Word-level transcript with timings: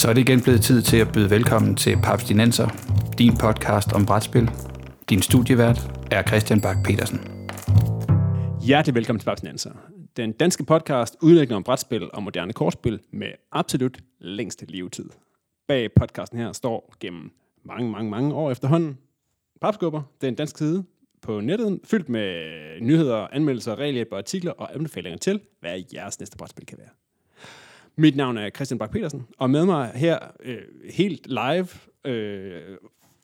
Så 0.00 0.08
er 0.08 0.12
det 0.12 0.20
igen 0.20 0.42
blevet 0.42 0.60
tid 0.62 0.82
til 0.82 0.96
at 0.96 1.12
byde 1.12 1.30
velkommen 1.30 1.76
til 1.76 1.96
Papstinenser, 2.02 2.68
din 3.18 3.36
podcast 3.36 3.92
om 3.92 4.06
brætspil. 4.06 4.50
Din 5.10 5.22
studievært 5.22 5.78
er 6.10 6.22
Christian 6.22 6.60
Bak 6.60 6.76
petersen 6.84 7.18
Hjertelig 8.66 8.94
velkommen 8.94 9.20
til 9.20 9.24
Papstinenser. 9.24 9.70
Den 10.16 10.32
danske 10.32 10.64
podcast 10.64 11.16
udlægger 11.22 11.56
om 11.56 11.62
brætspil 11.62 12.10
og 12.12 12.22
moderne 12.22 12.52
kortspil 12.52 13.00
med 13.12 13.28
absolut 13.52 13.98
længste 14.18 14.66
levetid. 14.66 15.10
Bag 15.68 15.92
podcasten 15.92 16.38
her 16.38 16.52
står 16.52 16.94
gennem 17.00 17.30
mange, 17.64 17.90
mange, 17.90 18.10
mange 18.10 18.34
år 18.34 18.50
efterhånden 18.50 18.98
Papskubber, 19.60 20.02
den 20.20 20.34
danske 20.34 20.58
side 20.58 20.84
på 21.22 21.40
nettet, 21.40 21.80
fyldt 21.84 22.08
med 22.08 22.44
nyheder, 22.80 23.26
anmeldelser, 23.32 23.74
regelhjælp 23.74 24.08
og 24.12 24.18
artikler 24.18 24.52
og 24.52 24.74
anbefalinger 24.74 25.18
til, 25.18 25.40
hvad 25.60 25.82
jeres 25.94 26.20
næste 26.20 26.36
brætspil 26.36 26.66
kan 26.66 26.78
være. 26.78 26.90
Mit 28.00 28.16
navn 28.16 28.38
er 28.38 28.50
Christian 28.50 28.78
Bak 28.78 28.90
petersen 28.92 29.22
og 29.38 29.50
med 29.50 29.64
mig 29.64 29.90
her 29.94 30.18
øh, 30.44 30.56
helt 30.90 31.26
live, 31.26 31.66
øh, 32.06 32.52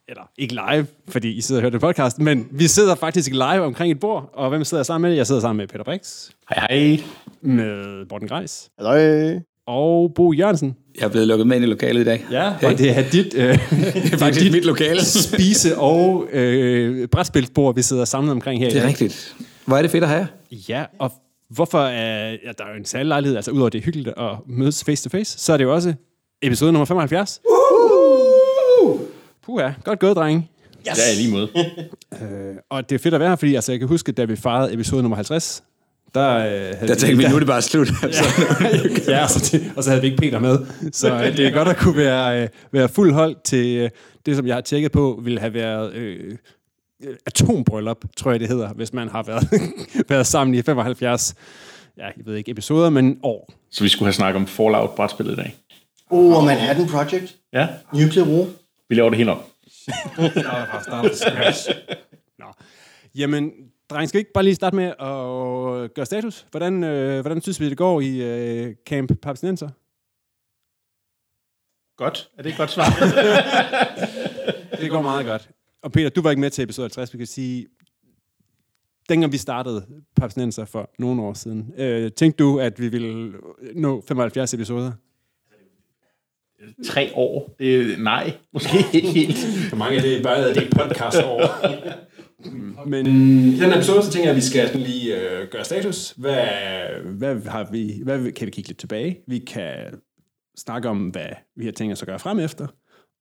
eller 0.08 0.22
ikke 0.38 0.54
live, 0.54 0.86
fordi 1.08 1.32
I 1.32 1.40
sidder 1.40 1.58
og 1.58 1.62
hører 1.62 1.70
det 1.70 1.80
podcast, 1.80 2.18
men 2.18 2.48
vi 2.50 2.66
sidder 2.66 2.94
faktisk 2.94 3.30
live 3.32 3.60
omkring 3.60 3.92
et 3.92 4.00
bord, 4.00 4.30
og 4.34 4.48
hvem 4.48 4.64
sidder 4.64 4.80
jeg 4.80 4.86
sammen 4.86 5.08
med? 5.08 5.16
Jeg 5.16 5.26
sidder 5.26 5.40
sammen 5.40 5.56
med 5.56 5.68
Peter 5.68 5.84
Brix. 5.84 6.28
Hej 6.54 6.66
hej. 6.70 7.02
Med 7.40 8.06
Morten 8.10 8.28
Greis. 8.28 8.70
Hej. 8.80 9.40
Og 9.66 10.12
Bo 10.14 10.32
Jørgensen. 10.32 10.76
Jeg 10.98 11.04
er 11.04 11.08
blevet 11.08 11.28
lukket 11.28 11.46
med 11.46 11.56
ind 11.56 11.64
i 11.64 11.68
lokalet 11.68 12.00
i 12.00 12.04
dag. 12.04 12.26
Ja, 12.30 12.54
hey. 12.60 12.68
og 12.68 12.78
det 12.78 12.98
er 12.98 13.10
dit, 13.10 13.34
øh, 13.34 13.42
det 14.02 14.12
er 14.12 14.18
faktisk 14.18 14.44
dit 14.44 14.52
mit 14.52 14.64
lokale. 14.64 15.00
spise- 15.30 15.78
og 15.78 16.26
øh, 16.32 17.08
brætspilsbord, 17.08 17.74
vi 17.74 17.82
sidder 17.82 18.04
samlet 18.04 18.32
omkring 18.32 18.60
her. 18.60 18.70
Det 18.70 18.82
er 18.82 18.86
rigtigt. 18.86 19.36
Hvor 19.66 19.76
er 19.76 19.82
det 19.82 19.90
fedt 19.90 20.04
at 20.04 20.10
have 20.10 20.26
Ja, 20.68 20.84
og 20.98 21.12
hvorfor 21.50 21.80
er 21.80 22.30
ja, 22.30 22.52
der 22.58 22.64
er 22.64 22.70
jo 22.70 22.76
en 22.76 22.84
særlig 22.84 23.06
lejlighed, 23.06 23.36
altså 23.36 23.50
udover 23.50 23.68
det 23.68 23.78
er 23.78 23.82
hyggeligt 23.82 24.08
at 24.08 24.30
mødes 24.46 24.84
face 24.84 25.08
to 25.08 25.18
face, 25.18 25.38
så 25.38 25.52
er 25.52 25.56
det 25.56 25.64
jo 25.64 25.74
også 25.74 25.94
episode 26.42 26.72
nummer 26.72 26.84
75. 26.84 27.40
Woohoo! 27.50 28.98
Puha, 29.44 29.70
godt 29.84 29.98
gået, 29.98 30.16
drenge. 30.16 30.50
Yes. 30.88 30.98
Ja, 30.98 31.22
lige 31.22 31.32
måde. 31.32 31.48
øh, 32.22 32.56
og 32.70 32.90
det 32.90 32.94
er 32.94 32.98
fedt 32.98 33.14
at 33.14 33.20
være 33.20 33.28
her, 33.28 33.36
fordi 33.36 33.54
altså, 33.54 33.72
jeg 33.72 33.78
kan 33.78 33.88
huske, 33.88 34.12
da 34.12 34.24
vi 34.24 34.36
fejrede 34.36 34.72
episode 34.72 35.02
nummer 35.02 35.16
50, 35.16 35.62
der, 36.14 36.36
øh, 36.36 36.88
der 36.88 36.94
tænkte 36.94 37.16
vi, 37.16 37.28
nu 37.28 37.34
er 37.34 37.38
det 37.38 37.48
bare 37.48 37.62
slut. 37.70 37.88
Altså. 38.02 38.24
ja, 39.08 39.16
ja 39.16 39.22
og, 39.22 39.30
så, 39.30 39.60
og 39.76 39.84
så 39.84 39.90
havde 39.90 40.00
vi 40.00 40.06
ikke 40.06 40.18
Peter 40.20 40.38
med. 40.38 40.58
Så 40.92 41.14
øh, 41.14 41.36
det 41.36 41.46
er 41.46 41.50
godt 41.50 41.68
at 41.68 41.76
kunne 41.76 41.96
være, 41.96 42.42
øh, 42.42 42.48
være 42.72 42.88
fuld 42.88 43.12
hold 43.12 43.36
til 43.44 43.76
øh, 43.76 43.90
det, 44.26 44.36
som 44.36 44.46
jeg 44.46 44.54
har 44.54 44.60
tjekket 44.60 44.92
på, 44.92 45.20
ville 45.24 45.40
have 45.40 45.54
været 45.54 45.94
øh, 45.94 46.36
atombryllup, 47.26 48.04
tror 48.16 48.30
jeg 48.30 48.40
det 48.40 48.48
hedder, 48.48 48.72
hvis 48.72 48.92
man 48.92 49.08
har 49.08 49.22
været, 49.22 49.48
været 50.10 50.26
sammen 50.26 50.54
i 50.54 50.62
75, 50.62 51.34
ja, 51.96 52.04
jeg 52.04 52.26
ved 52.26 52.36
ikke 52.36 52.50
episoder, 52.50 52.90
men 52.90 53.20
år. 53.22 53.52
Så 53.70 53.84
vi 53.84 53.88
skulle 53.88 54.06
have 54.06 54.12
snakket 54.12 54.40
om 54.40 54.46
Fallout-brætspillet 54.46 55.32
i 55.32 55.36
dag. 55.36 55.56
Oh, 56.10 56.36
og 56.36 56.44
Manhattan 56.44 56.88
Project. 56.88 57.36
Ja. 57.52 57.68
Nuclear 57.92 58.26
War. 58.26 58.46
Vi 58.88 58.94
laver 58.94 59.10
det 59.10 59.16
helt 59.16 59.30
op. 59.30 59.46
Nå. 62.38 62.46
Jamen, 63.14 63.52
dreng, 63.90 64.08
skal 64.08 64.18
vi 64.18 64.20
ikke 64.20 64.32
bare 64.32 64.44
lige 64.44 64.54
starte 64.54 64.76
med 64.76 64.84
at 64.84 65.94
gøre 65.94 66.06
status? 66.06 66.46
Hvordan, 66.50 66.84
øh, 66.84 67.20
hvordan 67.20 67.42
synes 67.42 67.60
vi, 67.60 67.70
det 67.70 67.78
går 67.78 68.00
i 68.00 68.22
øh, 68.22 68.74
Camp 68.86 69.12
Papsinenser? 69.22 69.68
Godt. 71.96 72.30
Er 72.38 72.42
det 72.42 72.52
et 72.52 72.58
godt 72.58 72.70
svar? 72.70 72.84
det 74.80 74.90
går 74.90 75.02
meget 75.02 75.26
godt. 75.26 75.48
Og 75.86 75.92
Peter, 75.92 76.08
du 76.08 76.22
var 76.22 76.30
ikke 76.30 76.40
med 76.40 76.50
til 76.50 76.64
episode 76.64 76.84
50. 76.84 77.12
Vi 77.12 77.18
kan 77.18 77.26
sige, 77.26 77.66
dengang 79.08 79.32
vi 79.32 79.36
startede 79.36 79.86
Papsinenser 80.16 80.64
for 80.64 80.90
nogle 80.98 81.22
år 81.22 81.34
siden, 81.34 81.72
øh, 81.78 82.12
tænkte 82.12 82.44
du, 82.44 82.58
at 82.58 82.80
vi 82.80 82.88
ville 82.88 83.32
nå 83.74 84.04
75 84.08 84.54
episoder? 84.54 84.92
Tre 86.84 87.10
år? 87.14 87.54
Det, 87.58 87.98
nej, 87.98 88.32
måske 88.52 88.76
ikke 88.92 89.08
helt. 89.08 89.38
For 89.68 89.76
mange 89.76 89.96
er 89.96 90.02
det 90.02 90.22
bare 90.22 90.54
det 90.54 90.70
podcast 90.76 91.22
år. 91.24 91.40
Men 92.88 93.06
i 93.46 93.60
den 93.60 93.72
episode, 93.72 94.02
så 94.02 94.10
tænker 94.10 94.28
jeg, 94.28 94.30
at 94.30 94.36
vi 94.36 94.40
skal 94.40 94.66
sådan 94.66 94.80
lige 94.80 95.20
øh, 95.20 95.48
gøre 95.48 95.64
status. 95.64 96.14
Hvad, 96.16 96.46
hvad, 97.04 97.40
har 97.40 97.68
vi, 97.72 98.00
hvad 98.04 98.32
kan 98.32 98.46
vi 98.46 98.50
kigge 98.50 98.68
lidt 98.68 98.78
tilbage? 98.78 99.18
Vi 99.26 99.38
kan 99.38 100.00
snakke 100.56 100.88
om, 100.88 101.08
hvad 101.08 101.28
vi 101.56 101.64
har 101.64 101.72
tænkt 101.72 101.92
os 101.92 102.02
at 102.02 102.08
gøre 102.08 102.18
frem 102.18 102.38
efter. 102.38 102.66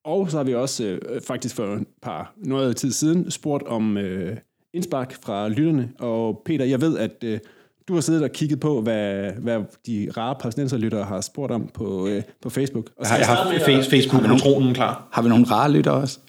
Og 0.06 0.32
så 0.32 0.38
har 0.38 0.44
vi 0.44 0.56
også 0.56 0.84
øh, 0.84 1.22
faktisk 1.22 1.56
for 1.56 1.64
et 1.64 1.88
par 2.02 2.34
noget 2.38 2.76
tid 2.76 2.92
siden 2.92 3.32
spurgt 3.32 3.64
om 3.64 3.98
øh, 3.98 4.38
indspark 4.74 5.18
fra 5.24 5.50
lytterne. 5.50 5.90
Og 6.00 6.42
Peter, 6.46 6.66
jeg 6.66 6.82
ved, 6.82 6.98
at 6.98 7.24
øh, 7.24 7.40
du 7.88 7.94
har 7.94 8.02
siddet 8.02 8.24
og 8.24 8.32
kigget 8.32 8.60
på, 8.60 8.82
hvad, 8.82 9.32
hvad 9.32 9.60
de 9.86 10.10
rare 10.18 10.36
palæstinenserlyttere 10.40 11.04
har 11.04 11.22
spurgt 11.22 11.52
om 11.52 11.70
på, 11.74 12.08
øh, 12.08 12.24
på 12.42 12.50
Facebook. 12.50 12.90
Og 12.98 13.06
så 13.06 13.14
jeg, 13.14 13.20
jeg 13.20 13.28
har 13.28 13.60
face, 13.66 13.90
Facebook-patronen 13.90 14.74
klar. 14.74 15.08
Har 15.12 15.22
vi 15.22 15.30
nogle 15.30 15.46
rare 15.46 15.72
lyttere 15.72 15.94
også? 15.94 16.20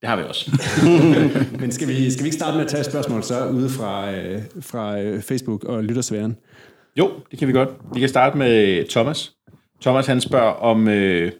Det 0.00 0.08
har 0.08 0.16
vi 0.16 0.22
også. 0.22 0.50
Men 1.60 1.72
skal 1.72 1.88
vi, 1.88 2.10
skal 2.10 2.24
vi 2.24 2.26
ikke 2.26 2.36
starte 2.36 2.56
med 2.56 2.64
at 2.64 2.70
tage 2.70 2.80
et 2.80 2.86
spørgsmål 2.86 3.22
så 3.22 3.48
ude 3.48 3.68
fra, 3.68 4.12
øh, 4.12 4.42
fra 4.60 5.00
øh, 5.00 5.22
Facebook 5.22 5.64
og 5.64 5.84
lyttersværen? 5.84 6.36
Jo, 6.96 7.10
det 7.30 7.38
kan 7.38 7.48
vi 7.48 7.52
godt. 7.52 7.68
Vi 7.94 8.00
kan 8.00 8.08
starte 8.08 8.38
med 8.38 8.84
Thomas. 8.88 9.32
Thomas 9.82 10.06
han 10.06 10.20
spørger 10.20 10.52
om... 10.52 10.88
Øh, 10.88 11.32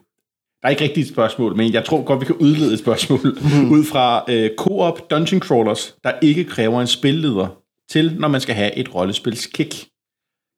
der 0.62 0.68
er 0.68 0.70
ikke 0.70 0.84
rigtigt 0.84 1.06
et 1.06 1.12
spørgsmål, 1.12 1.56
men 1.56 1.72
jeg 1.72 1.84
tror 1.84 2.04
godt, 2.04 2.20
vi 2.20 2.24
kan 2.24 2.36
udlede 2.36 2.72
et 2.72 2.78
spørgsmål 2.78 3.38
mm. 3.40 3.70
ud 3.70 3.84
fra 3.84 4.24
øh, 4.28 4.50
co-op 4.56 5.10
dungeon 5.10 5.40
crawlers, 5.40 5.96
der 6.04 6.12
ikke 6.22 6.44
kræver 6.44 6.80
en 6.80 6.86
spilleder 6.86 7.62
til, 7.90 8.16
når 8.18 8.28
man 8.28 8.40
skal 8.40 8.54
have 8.54 8.74
et 8.74 8.94
rollespilskick. 8.94 9.88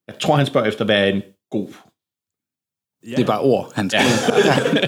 Jeg 0.07 0.15
tror, 0.19 0.35
han 0.35 0.45
spørger 0.45 0.67
efter, 0.67 0.85
hvad 0.85 0.99
er 0.99 1.05
en 1.05 1.21
god... 1.51 1.67
Ja. 3.05 3.15
Det 3.15 3.19
er 3.19 3.25
bare 3.25 3.41
ord, 3.41 3.71
han 3.75 3.89
skal. 3.89 4.01
Ja. 4.45 4.87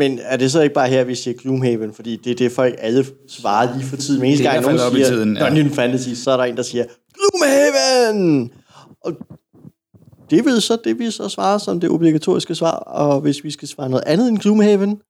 Men 0.00 0.18
er 0.22 0.36
det 0.36 0.52
så 0.52 0.60
ikke 0.60 0.74
bare 0.74 0.88
her, 0.88 1.04
vi 1.04 1.14
siger 1.14 1.34
Gloomhaven? 1.36 1.94
Fordi 1.94 2.16
det 2.16 2.30
er 2.30 2.34
det, 2.34 2.52
folk 2.52 2.74
alle 2.78 3.04
svarer 3.28 3.76
lige 3.76 3.88
for 3.88 3.96
tiden. 3.96 4.20
Men 4.20 4.28
eneste 4.28 4.44
gang 4.44 4.62
nogen 4.62 4.78
siger 4.78 5.06
tiden, 5.06 5.36
ja. 5.36 5.46
Dungeon 5.46 5.70
Fantasy, 5.70 6.08
så 6.08 6.30
er 6.30 6.36
der 6.36 6.44
en, 6.44 6.56
der 6.56 6.62
siger 6.62 6.84
Gloomhaven! 7.14 8.52
Og 9.00 9.12
det 10.30 10.44
vil 10.44 10.60
så 10.60 10.78
det, 10.84 10.98
vi 10.98 11.10
så 11.10 11.28
svarer 11.28 11.58
som 11.58 11.80
det 11.80 11.90
obligatoriske 11.90 12.54
svar. 12.54 12.76
Og 12.78 13.20
hvis 13.20 13.44
vi 13.44 13.50
skal 13.50 13.68
svare 13.68 13.88
noget 13.88 14.04
andet 14.06 14.28
end 14.28 14.38
Gloomhaven... 14.38 15.00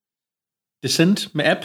Descent 0.83 1.35
med 1.35 1.45
app. 1.45 1.61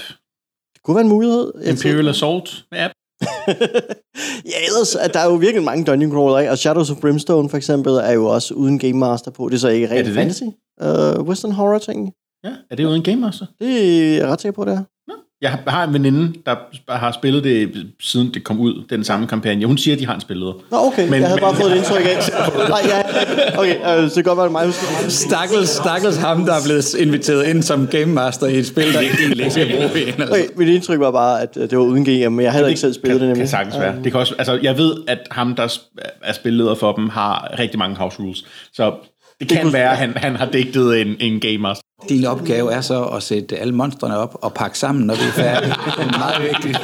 Det 0.73 0.81
kunne 0.83 0.95
være 0.95 1.03
en 1.03 1.09
mulighed. 1.09 1.53
Imperial 1.65 2.07
Assault 2.07 2.65
med 2.71 2.79
app. 2.79 2.93
ja, 4.51 4.57
ellers 4.67 4.95
at 4.95 5.13
der 5.13 5.19
er 5.19 5.25
jo 5.25 5.35
virkelig 5.35 5.63
mange 5.63 5.85
dungeon 5.85 6.11
crawler, 6.11 6.39
ikke? 6.39 6.51
Og 6.51 6.57
Shadows 6.57 6.91
of 6.91 6.97
Brimstone 7.01 7.49
for 7.49 7.57
eksempel 7.57 7.93
er 7.93 8.11
jo 8.11 8.25
også 8.25 8.53
uden 8.53 8.79
Game 8.79 8.99
Master 8.99 9.31
på. 9.31 9.49
Det 9.49 9.55
er 9.55 9.59
så 9.59 9.67
ikke 9.67 9.89
rent 9.89 10.13
fantasy. 10.13 10.43
Uh, 10.83 11.27
Western 11.27 11.51
Horror 11.51 11.77
ting. 11.77 12.13
Ja, 12.43 12.53
er 12.69 12.75
det 12.75 12.85
uden 12.85 13.03
Game 13.03 13.21
Master? 13.21 13.45
Det 13.59 13.67
er 13.67 14.17
jeg 14.17 14.27
ret 14.27 14.41
sikker 14.41 14.55
på, 14.55 14.65
det 14.65 14.73
er. 14.73 14.83
Jeg 15.41 15.57
har 15.67 15.83
en 15.83 15.93
veninde, 15.93 16.33
der 16.45 16.55
har 16.89 17.11
spillet 17.11 17.43
det, 17.43 17.87
siden 17.99 18.33
det 18.33 18.43
kom 18.43 18.59
ud, 18.59 18.83
den 18.89 19.03
samme 19.03 19.27
kampagne. 19.27 19.65
Hun 19.65 19.77
siger, 19.77 19.95
at 19.95 19.99
de 19.99 20.05
har 20.05 20.15
en 20.15 20.21
spillet. 20.21 20.55
Nå, 20.71 20.77
okay. 20.77 21.03
Men, 21.09 21.21
jeg 21.21 21.27
havde 21.27 21.41
men, 21.41 21.41
bare 21.41 21.55
fået 21.55 21.71
et 21.71 21.77
indtryk 21.77 22.05
af. 22.05 22.17
Nej, 22.69 22.79
ja. 22.85 23.01
Okay, 23.59 23.75
uh, 23.75 24.09
så 24.09 24.15
det 24.15 24.23
kan 24.23 24.23
godt 24.23 24.37
være 24.37 24.49
mig. 24.49 24.73
Stakkels, 25.09 25.69
stakkels 25.69 26.17
ham, 26.17 26.45
der 26.45 26.53
er 26.53 26.63
blevet 26.65 26.93
inviteret 26.93 27.47
ind 27.47 27.63
som 27.63 27.87
Game 27.87 28.05
Master 28.05 28.47
i 28.47 28.57
et 28.57 28.67
spil, 28.67 28.93
der 28.93 28.99
ikke 28.99 29.51
skal 29.51 29.75
bruge 29.75 30.07
en. 30.07 30.21
Okay, 30.21 30.47
mit 30.55 30.67
indtryk 30.67 30.99
var 30.99 31.11
bare, 31.11 31.41
at 31.41 31.55
det 31.55 31.77
var 31.77 31.83
uden 31.83 32.05
game, 32.05 32.29
men 32.29 32.43
jeg 32.43 32.51
havde 32.51 32.67
ikke 32.67 32.81
selv 32.81 32.93
spillet 32.93 33.19
kan, 33.19 33.21
det 33.21 33.27
nemlig. 33.27 33.41
kan 33.41 33.47
sagtens 33.47 33.79
være. 33.79 33.95
Det 34.03 34.11
kan 34.11 34.19
også, 34.19 34.35
altså, 34.37 34.59
jeg 34.63 34.77
ved, 34.77 34.95
at 35.07 35.19
ham, 35.31 35.55
der 35.55 35.77
er 36.23 36.33
spilleder 36.33 36.75
for 36.75 36.91
dem, 36.91 37.09
har 37.09 37.55
rigtig 37.59 37.79
mange 37.79 37.95
house 37.95 38.19
rules. 38.19 38.45
Så 38.73 38.85
det, 38.85 39.49
det 39.49 39.49
kan 39.49 39.61
kunne, 39.61 39.73
være, 39.73 39.91
at 39.91 39.97
han, 39.97 40.13
han 40.15 40.35
har 40.35 40.45
digtet 40.45 41.01
en, 41.01 41.15
en 41.19 41.39
Game 41.39 41.57
Master. 41.57 41.83
Din 42.09 42.25
opgave 42.25 42.73
er 42.73 42.81
så 42.81 43.05
at 43.05 43.23
sætte 43.23 43.57
alle 43.57 43.75
monstrene 43.75 44.17
op 44.17 44.37
og 44.41 44.53
pakke 44.53 44.79
sammen, 44.79 45.05
når 45.05 45.13
vi 45.13 45.21
er 45.21 45.31
færdige. 45.31 45.73
Det 45.97 46.05
er 46.05 46.17
meget 46.19 46.43
vigtigt. 46.43 46.77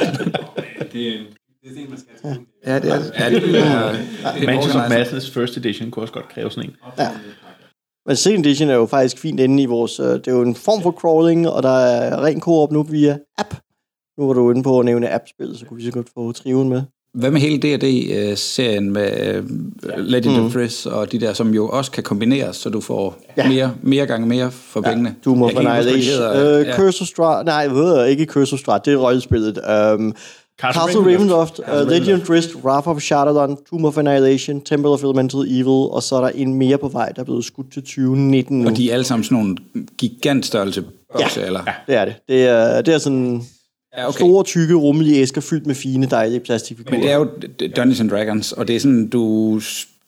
Det 0.92 1.08
er 1.08 1.18
det 1.62 1.84
er 1.84 1.88
man 1.88 1.98
skal. 1.98 2.46
Ja, 2.66 2.78
det 2.78 2.92
er 2.92 2.98
det. 2.98 3.12
Ja, 3.18 3.30
det 3.30 4.48
er, 4.48 4.88
Madness 4.88 5.30
First 5.30 5.56
Edition 5.56 5.90
kunne 5.90 6.02
også 6.02 6.14
godt 6.14 6.28
kræve 6.28 6.50
sådan 6.50 6.70
en. 6.70 6.76
Ja. 6.98 7.08
Men 8.06 8.16
Second 8.16 8.46
Edition 8.46 8.70
er 8.70 8.74
jo 8.74 8.86
faktisk 8.86 9.18
fint 9.18 9.40
inde 9.40 9.62
i 9.62 9.66
vores... 9.66 10.00
Uh, 10.00 10.06
det 10.06 10.28
er 10.28 10.32
jo 10.32 10.42
en 10.42 10.54
form 10.54 10.82
for 10.82 10.90
crawling, 10.90 11.48
og 11.48 11.62
der 11.62 11.78
er 11.78 12.24
ren 12.24 12.40
co-op 12.40 12.72
nu 12.72 12.82
via 12.82 13.18
app. 13.38 13.54
Nu 14.18 14.26
var 14.26 14.32
du 14.32 14.50
inde 14.50 14.62
på 14.62 14.78
at 14.78 14.84
nævne 14.84 15.14
app-spil, 15.14 15.58
så 15.58 15.66
kunne 15.66 15.76
vi 15.76 15.84
så 15.84 15.92
godt 15.92 16.08
få 16.14 16.32
triven 16.32 16.68
med. 16.68 16.82
Hvad 17.14 17.30
med 17.30 17.40
hele 17.40 17.58
D&D-serien 17.58 18.92
med 18.92 19.38
uh, 19.38 19.44
Legend 19.98 20.36
mm. 20.36 20.44
of 20.44 20.52
Frizz 20.52 20.86
og 20.86 21.12
de 21.12 21.20
der, 21.20 21.32
som 21.32 21.54
jo 21.54 21.68
også 21.68 21.90
kan 21.90 22.02
kombineres, 22.02 22.56
så 22.56 22.70
du 22.70 22.80
får 22.80 23.22
ja. 23.36 23.48
mere, 23.48 23.74
mere 23.82 24.06
gange 24.06 24.26
mere 24.26 24.50
for 24.50 24.80
ja. 24.84 24.90
pengene? 24.90 25.14
Doom 25.24 25.42
of 25.42 25.50
Annihilation. 25.56 26.26
Uh, 26.26 26.66
ja. 26.66 26.76
Curse 26.76 27.02
of 27.02 27.08
Strahd. 27.08 27.44
Nej, 27.44 27.54
jeg 27.54 27.74
ved 27.74 28.06
ikke 28.06 28.24
Curse 28.24 28.54
of 28.54 28.58
Strahd. 28.58 28.80
Det 28.84 28.92
er 28.92 28.96
rollespillet. 28.96 29.58
Um, 29.94 30.14
Castle, 30.60 30.82
Castle 30.82 31.00
Ravenloft, 31.00 31.58
uh, 31.58 31.88
Legend 31.88 32.22
of 32.22 32.30
Rist, 32.30 32.54
Wrath 32.64 32.88
of 32.88 33.00
Shadowrun, 33.00 33.56
Tomb 33.70 33.84
of 33.84 33.98
Annihilation, 33.98 34.60
Temple 34.60 34.90
of 34.90 35.02
Elemental 35.02 35.40
Evil, 35.40 35.90
og 35.90 36.02
så 36.02 36.16
er 36.16 36.20
der 36.20 36.28
en 36.28 36.54
mere 36.54 36.78
på 36.78 36.88
vej, 36.88 37.08
der 37.08 37.20
er 37.20 37.24
blevet 37.24 37.44
skudt 37.44 37.72
til 37.72 37.82
2019 37.82 38.60
nu. 38.60 38.68
Og 38.68 38.76
de 38.76 38.90
er 38.90 38.94
alle 38.94 39.04
sammen 39.04 39.24
sådan 39.24 39.38
nogle 39.38 39.56
gigantstørrelse 39.98 40.82
bokse, 41.12 41.40
ja, 41.40 41.46
eller? 41.46 41.60
Ja, 41.66 41.72
det 41.86 41.96
er 41.96 42.04
det. 42.04 42.14
Det 42.28 42.46
er, 42.46 42.82
det 42.82 42.94
er 42.94 42.98
sådan 42.98 43.42
Ja, 43.98 44.08
okay. 44.08 44.18
Store, 44.18 44.44
tykke, 44.44 44.74
rummelige 44.74 45.20
æsker 45.20 45.40
fyldt 45.40 45.66
med 45.66 45.74
fine, 45.74 46.06
dejlige 46.06 46.40
plastikfigurer. 46.40 46.96
Men 46.96 47.02
det 47.02 47.10
er 47.10 47.16
jo 47.16 47.28
Dungeons 47.76 48.00
and 48.00 48.10
Dragons, 48.10 48.52
og 48.52 48.68
det 48.68 48.76
er 48.76 48.80
sådan, 48.80 49.08
du, 49.08 49.60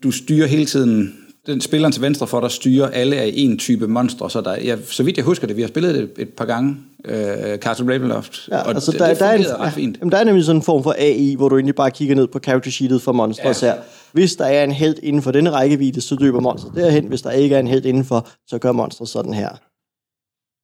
du 0.03 0.11
styrer 0.11 0.47
hele 0.47 0.67
tiden 0.67 1.17
den 1.47 1.61
spilleren 1.61 1.93
til 1.93 2.03
venstre 2.03 2.27
for, 2.27 2.41
der 2.41 2.49
styrer 2.49 2.89
alle 2.89 3.17
af 3.17 3.31
en 3.35 3.59
type 3.59 3.89
monstre, 3.89 4.31
så 4.31 4.41
der, 4.41 4.57
ja, 4.57 4.77
så 4.87 5.03
vidt 5.03 5.17
jeg 5.17 5.25
husker 5.25 5.47
det, 5.47 5.57
vi 5.57 5.61
har 5.63 5.69
spillet 5.69 5.95
det 5.95 6.11
et, 6.19 6.29
par 6.29 6.45
gange, 6.45 6.77
øh, 7.05 7.59
Castle 7.59 7.95
Ravenloft, 7.95 8.49
ja, 8.49 8.59
og 8.59 8.69
altså, 8.69 8.93
det, 8.93 9.01
der, 9.01 9.09
det 9.09 9.19
der 9.19 9.27
er 9.27 9.35
en, 9.35 9.45
ret 9.61 9.73
fint. 9.73 9.99
Jamen, 10.01 10.13
der 10.13 10.19
er 10.19 10.25
nemlig 10.25 10.45
sådan 10.45 10.59
en 10.59 10.63
form 10.63 10.83
for 10.83 10.95
AI, 10.99 11.35
hvor 11.35 11.49
du 11.49 11.57
egentlig 11.57 11.75
bare 11.75 11.91
kigger 11.91 12.15
ned 12.15 12.27
på 12.27 12.39
character 12.39 12.71
sheetet 12.71 13.03
for 13.03 13.13
monstre 13.13 13.49
ja. 13.49 13.55
her. 13.61 13.75
Hvis 14.13 14.37
der 14.37 14.45
er 14.45 14.65
en 14.65 14.73
held 14.73 14.97
inden 15.03 15.23
for 15.23 15.31
denne 15.31 15.51
rækkevidde, 15.51 16.01
så 16.01 16.17
løber 16.21 16.41
monstret 16.41 16.73
derhen. 16.75 17.05
Hvis 17.05 17.23
der 17.23 17.31
ikke 17.31 17.55
er 17.55 17.61
en 17.61 17.67
held 17.67 17.85
indenfor, 17.85 18.29
så 18.47 18.59
gør 18.59 18.73
monstret 18.73 19.09
sådan 19.09 19.35
her. 19.35 19.49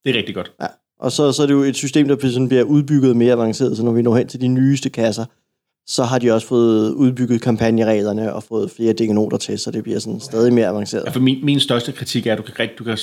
Det 0.05 0.15
er 0.15 0.19
rigtig 0.19 0.35
godt. 0.35 0.53
Ja. 0.61 0.67
Og 0.99 1.13
så, 1.13 1.33
så 1.33 1.43
er 1.43 1.47
det 1.47 1.55
jo 1.55 1.63
et 1.63 1.77
system, 1.77 2.09
der 2.09 2.29
sådan 2.29 2.49
bliver 2.49 2.63
udbygget 2.63 3.17
mere 3.17 3.33
avanceret, 3.33 3.77
så 3.77 3.83
når 3.83 3.93
vi 3.93 4.03
når 4.03 4.17
hen 4.17 4.29
til 4.29 4.41
de 4.41 4.49
nyeste 4.49 4.91
kasser, 4.91 5.25
så 5.87 6.05
har 6.05 6.19
de 6.19 6.31
også 6.31 6.47
fået 6.47 6.93
udbygget 6.93 7.41
kampagnereglerne 7.41 8.35
og 8.35 8.43
fået 8.43 8.71
flere 8.71 8.93
dingenoter 8.93 9.39
til, 9.39 9.59
så 9.59 9.71
det 9.71 9.83
bliver 9.83 9.99
sådan 9.99 10.21
stadig 10.21 10.53
mere 10.53 10.67
avanceret. 10.67 11.05
Ja, 11.05 11.11
for 11.11 11.21
min, 11.21 11.45
min 11.45 11.61
største 11.61 11.93
kritik 11.93 12.27
er, 12.27 12.33
at 12.33 12.39
du 12.39 12.43
kan, 12.43 12.69
du 12.79 12.85
kan, 12.85 12.99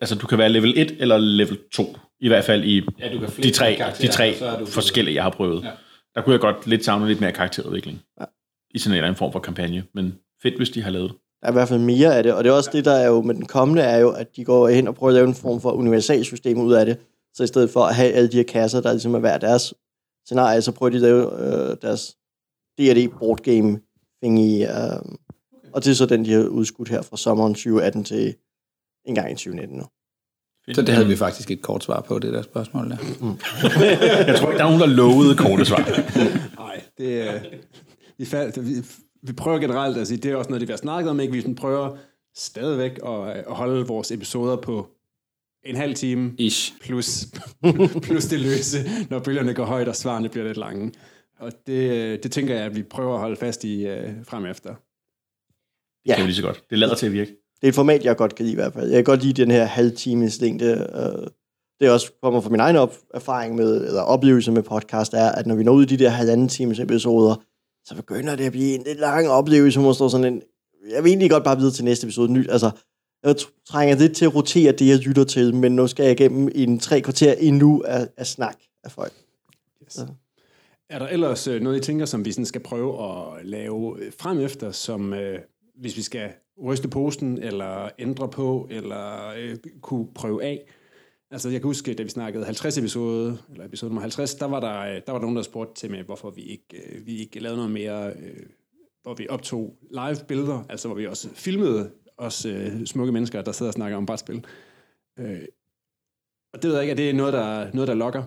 altså, 0.00 0.14
du 0.14 0.26
kan 0.26 0.38
være 0.38 0.48
level 0.48 0.72
1 0.76 0.96
eller 0.98 1.18
level 1.18 1.58
2, 1.72 1.96
i 2.20 2.28
hvert 2.28 2.44
fald 2.44 2.64
i 2.64 2.82
ja, 2.98 3.12
du 3.12 3.18
kan 3.18 3.28
de 3.42 3.50
tre, 3.50 3.78
de 4.02 4.08
tre 4.08 4.34
forskellige, 4.66 5.14
jeg 5.14 5.22
har 5.22 5.30
prøvet. 5.30 5.64
Ja. 5.64 5.70
Der 6.14 6.22
kunne 6.22 6.32
jeg 6.32 6.40
godt 6.40 6.66
lidt 6.66 6.84
savne 6.84 7.08
lidt 7.08 7.20
mere 7.20 7.32
karakterudvikling. 7.32 8.02
Ja. 8.20 8.24
I 8.74 8.78
sådan 8.78 8.92
en 8.92 8.96
eller 8.96 9.06
anden 9.06 9.18
form 9.18 9.32
for 9.32 9.38
kampagne, 9.38 9.84
men 9.94 10.14
fedt, 10.42 10.56
hvis 10.56 10.70
de 10.70 10.82
har 10.82 10.90
lavet 10.90 11.10
Der 11.40 11.46
er 11.46 11.50
i 11.50 11.52
hvert 11.52 11.68
fald 11.68 11.80
mere 11.80 12.16
af 12.16 12.22
det, 12.22 12.34
og 12.34 12.44
det 12.44 12.50
er 12.50 12.54
også 12.54 12.70
det, 12.72 12.84
der 12.84 12.92
er 12.92 13.06
jo 13.06 13.22
med 13.22 13.34
den 13.34 13.46
kommende, 13.46 13.82
er 13.82 13.98
jo, 13.98 14.10
at 14.10 14.36
de 14.36 14.44
går 14.44 14.68
hen 14.68 14.88
og 14.88 14.94
prøver 14.94 15.10
at 15.10 15.14
lave 15.14 15.28
en 15.28 15.34
form 15.34 15.60
for 15.60 15.70
universalsystem 15.70 16.60
ud 16.60 16.72
af 16.72 16.86
det, 16.86 16.98
så 17.36 17.42
i 17.42 17.46
stedet 17.46 17.70
for 17.70 17.80
at 17.80 17.94
have 17.94 18.12
alle 18.12 18.28
de 18.28 18.36
her 18.36 18.44
kasser, 18.44 18.80
der 18.80 18.92
ligesom 18.92 19.14
er 19.14 19.18
hver 19.18 19.38
deres 19.38 19.74
scenarie, 20.24 20.62
så 20.62 20.72
prøver 20.72 20.90
de 20.90 20.96
at 20.96 21.02
lave 21.02 21.40
øh, 21.40 21.76
deres 21.82 22.16
D&D 22.78 23.10
board 23.18 23.38
game 23.42 23.80
i, 24.22 24.62
øh, 24.62 25.16
og 25.72 25.84
det 25.84 25.90
er 25.90 25.94
så 25.94 26.06
den, 26.06 26.24
de 26.24 26.32
har 26.32 26.42
udskudt 26.42 26.88
her 26.88 27.02
fra 27.02 27.16
sommeren 27.16 27.54
2018 27.54 28.04
til 28.04 28.34
en 29.04 29.14
gang 29.14 29.30
i 29.30 29.34
2019 29.34 29.78
nu. 29.78 29.84
Så 30.74 30.82
det 30.82 30.94
havde 30.94 31.06
vi 31.06 31.16
faktisk 31.16 31.50
et 31.50 31.62
kort 31.62 31.84
svar 31.84 32.00
på, 32.00 32.18
det 32.18 32.32
der 32.32 32.42
spørgsmål 32.42 32.90
der. 32.90 32.96
Mm. 33.20 33.38
jeg 34.32 34.36
tror 34.38 34.48
ikke, 34.48 34.58
der 34.58 34.64
er 34.64 34.70
nogen, 34.70 34.80
der 34.80 34.86
lovede 34.86 35.36
korte 35.36 35.64
svar. 35.64 35.78
Nej, 36.56 36.82
det 36.98 37.22
er... 37.22 37.40
Vi, 38.18 38.24
faldt, 38.24 38.66
vi, 38.66 38.74
vi 39.22 39.32
prøver 39.32 39.58
generelt, 39.58 39.96
altså 39.96 40.16
det 40.16 40.30
er 40.30 40.36
også 40.36 40.50
noget, 40.50 40.60
det 40.60 40.68
vi 40.68 40.72
har 40.72 40.78
snakket 40.78 41.10
om, 41.10 41.20
ikke? 41.20 41.32
Vi 41.32 41.54
prøver 41.54 41.96
stadigvæk 42.34 42.98
at, 43.06 43.28
at 43.30 43.54
holde 43.54 43.86
vores 43.86 44.10
episoder 44.10 44.56
på 44.56 44.95
en 45.66 45.76
halv 45.76 45.94
time 45.94 46.34
Ish. 46.38 46.72
Plus, 46.80 47.26
plus 48.06 48.24
det 48.24 48.40
løse, 48.40 48.78
når 49.10 49.18
bølgerne 49.18 49.54
går 49.54 49.64
højt, 49.64 49.88
og 49.88 49.96
svarene 49.96 50.28
bliver 50.28 50.46
lidt 50.46 50.56
lange. 50.56 50.92
Og 51.38 51.52
det, 51.66 52.22
det 52.22 52.32
tænker 52.32 52.54
jeg, 52.54 52.64
at 52.64 52.76
vi 52.76 52.82
prøver 52.82 53.14
at 53.14 53.20
holde 53.20 53.36
fast 53.36 53.64
i 53.64 53.86
uh, 53.86 54.10
frem 54.24 54.46
efter. 54.46 54.74
Ja. 56.06 56.12
Det 56.12 56.18
er 56.18 56.20
jo 56.20 56.26
lige 56.26 56.36
så 56.36 56.42
godt. 56.42 56.62
Det 56.70 56.78
lader 56.78 56.94
til 56.94 57.06
at 57.06 57.12
virke. 57.12 57.30
Det 57.30 57.62
er 57.64 57.68
et 57.68 57.74
format, 57.74 58.04
jeg 58.04 58.16
godt 58.16 58.34
kan 58.34 58.44
lide 58.44 58.52
i 58.52 58.54
hvert 58.54 58.72
fald. 58.72 58.90
Jeg 58.90 58.96
kan 58.96 59.04
godt 59.04 59.22
lide 59.22 59.42
den 59.42 59.50
her 59.50 59.64
halvtimes 59.64 60.40
længde. 60.40 60.90
Uh, 60.94 61.26
det 61.80 61.88
er 61.88 61.92
også 61.92 62.12
kommer 62.22 62.40
fra 62.40 62.50
min 62.50 62.60
egen 62.60 62.76
op, 62.76 62.96
erfaring 63.14 63.54
med, 63.54 63.86
eller 63.86 64.00
oplevelse 64.00 64.52
med 64.52 64.62
podcast, 64.62 65.14
er, 65.14 65.32
at 65.32 65.46
når 65.46 65.54
vi 65.54 65.64
når 65.64 65.72
ud 65.72 65.82
i 65.82 65.86
de 65.86 66.04
der 66.04 66.08
halvanden 66.08 66.48
times 66.48 66.78
episoder, 66.78 67.34
så 67.84 67.94
begynder 67.94 68.36
det 68.36 68.44
at 68.44 68.52
blive 68.52 68.74
en 68.74 68.82
lidt 68.82 68.98
lang 68.98 69.28
oplevelse, 69.28 69.78
hvor 69.78 69.88
man 69.88 69.94
står 69.94 70.08
sådan 70.08 70.34
en, 70.34 70.42
jeg 70.90 71.04
vil 71.04 71.10
egentlig 71.10 71.30
godt 71.30 71.44
bare 71.44 71.56
videre 71.56 71.72
til 71.72 71.84
næste 71.84 72.04
episode 72.04 72.32
nyt. 72.32 72.50
Altså, 72.50 72.70
jeg 73.22 73.36
trænger 73.66 73.96
lidt 73.96 74.16
til 74.16 74.24
at 74.24 74.34
rotere 74.34 74.72
det, 74.72 74.88
jeg 74.88 74.98
lytter 74.98 75.24
til, 75.24 75.54
men 75.54 75.76
nu 75.76 75.86
skal 75.86 76.02
jeg 76.02 76.12
igennem 76.12 76.48
en 76.54 76.78
tre 76.78 77.00
kvarter 77.00 77.32
endnu 77.32 77.82
af, 77.86 78.08
af 78.16 78.26
snak 78.26 78.56
af 78.84 78.90
folk. 78.90 79.12
Yes. 79.84 79.92
Så. 79.92 80.06
Er 80.88 80.98
der 80.98 81.08
ellers 81.08 81.46
øh, 81.46 81.60
noget, 81.62 81.76
I 81.76 81.80
tænker, 81.80 82.04
som 82.04 82.24
vi 82.24 82.32
sådan 82.32 82.46
skal 82.46 82.60
prøve 82.60 83.04
at 83.04 83.46
lave 83.46 83.96
øh, 84.00 84.12
frem 84.18 84.40
efter, 84.40 84.70
som 84.70 85.14
øh, 85.14 85.38
hvis 85.74 85.96
vi 85.96 86.02
skal 86.02 86.30
ryste 86.64 86.88
posten, 86.88 87.42
eller 87.42 87.88
ændre 87.98 88.28
på, 88.28 88.68
eller 88.70 89.32
øh, 89.38 89.56
kunne 89.80 90.06
prøve 90.14 90.44
af? 90.44 90.66
Altså, 91.30 91.48
jeg 91.48 91.60
kan 91.60 91.68
huske, 91.68 91.94
da 91.94 92.02
vi 92.02 92.08
snakkede 92.08 92.44
50 92.44 92.78
episode, 92.78 93.38
eller 93.52 93.64
episode 93.64 93.90
nummer 93.90 94.00
50, 94.00 94.34
der 94.34 94.46
var 94.46 94.60
der, 94.60 94.80
øh, 94.80 95.00
der 95.06 95.12
var 95.12 95.20
nogen, 95.20 95.36
der 95.36 95.42
spurgte 95.42 95.74
til 95.74 95.90
mig, 95.90 96.02
hvorfor 96.02 96.30
vi 96.30 96.42
ikke, 96.42 97.02
vi 97.04 97.18
ikke 97.18 97.40
lavede 97.40 97.56
noget 97.56 97.72
mere, 97.72 98.10
øh, 98.10 98.46
hvor 99.02 99.14
vi 99.14 99.28
optog 99.28 99.76
live 99.90 100.16
billeder, 100.28 100.64
altså 100.68 100.88
hvor 100.88 100.96
vi 100.96 101.06
også 101.06 101.28
filmede 101.34 101.90
os 102.18 102.46
øh, 102.46 102.86
smukke 102.86 103.12
mennesker, 103.12 103.42
der 103.42 103.52
sidder 103.52 103.70
og 103.70 103.74
snakker 103.74 103.96
om 103.96 104.06
brætspil. 104.06 104.44
Øh, 105.18 105.40
og 106.52 106.62
det 106.62 106.70
ved 106.70 106.72
jeg 106.72 106.82
ikke, 106.82 106.90
er 106.90 107.06
det 107.06 107.14
noget, 107.14 107.32
der, 107.32 107.66
noget, 107.72 107.88
der 107.88 107.94
lokker? 107.94 108.22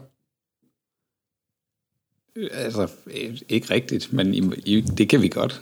Altså, 2.52 2.88
ikke 3.50 3.74
rigtigt, 3.74 4.14
men 4.14 4.34
i, 4.34 4.42
i, 4.66 4.82
det 4.82 5.10
kan 5.10 5.22
vi 5.22 5.28
godt. 5.28 5.62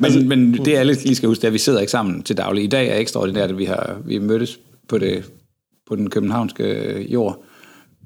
men, 0.00 0.28
men 0.28 0.64
det 0.64 0.76
alle 0.76 0.92
lige 0.92 1.14
skal 1.14 1.28
huske, 1.28 1.40
det 1.40 1.46
er, 1.46 1.48
at 1.48 1.52
vi 1.52 1.58
sidder 1.58 1.80
ikke 1.80 1.90
sammen 1.90 2.22
til 2.22 2.36
daglig. 2.36 2.64
I 2.64 2.66
dag 2.66 2.88
er 2.88 2.96
ekstraordinært, 2.96 3.50
at 3.50 3.58
vi 3.58 3.64
har 3.64 4.00
vi 4.04 4.18
mødtes 4.18 4.60
på, 4.88 4.98
det, 4.98 5.30
på 5.86 5.96
den 5.96 6.10
københavnske 6.10 7.00
jord. 7.12 7.42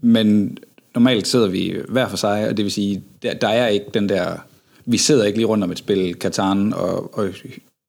Men 0.00 0.58
normalt 0.94 1.26
sidder 1.26 1.48
vi 1.48 1.76
hver 1.88 2.08
for 2.08 2.16
sig, 2.16 2.48
og 2.48 2.56
det 2.56 2.64
vil 2.64 2.72
sige, 2.72 3.02
der, 3.22 3.34
der 3.34 3.48
er 3.48 3.68
ikke 3.68 3.86
den 3.94 4.08
der... 4.08 4.46
Vi 4.86 4.96
sidder 4.96 5.24
ikke 5.24 5.38
lige 5.38 5.46
rundt 5.46 5.64
om 5.64 5.70
et 5.70 5.78
spil, 5.78 6.14
Katan, 6.14 6.72
og, 6.72 7.18
og 7.18 7.28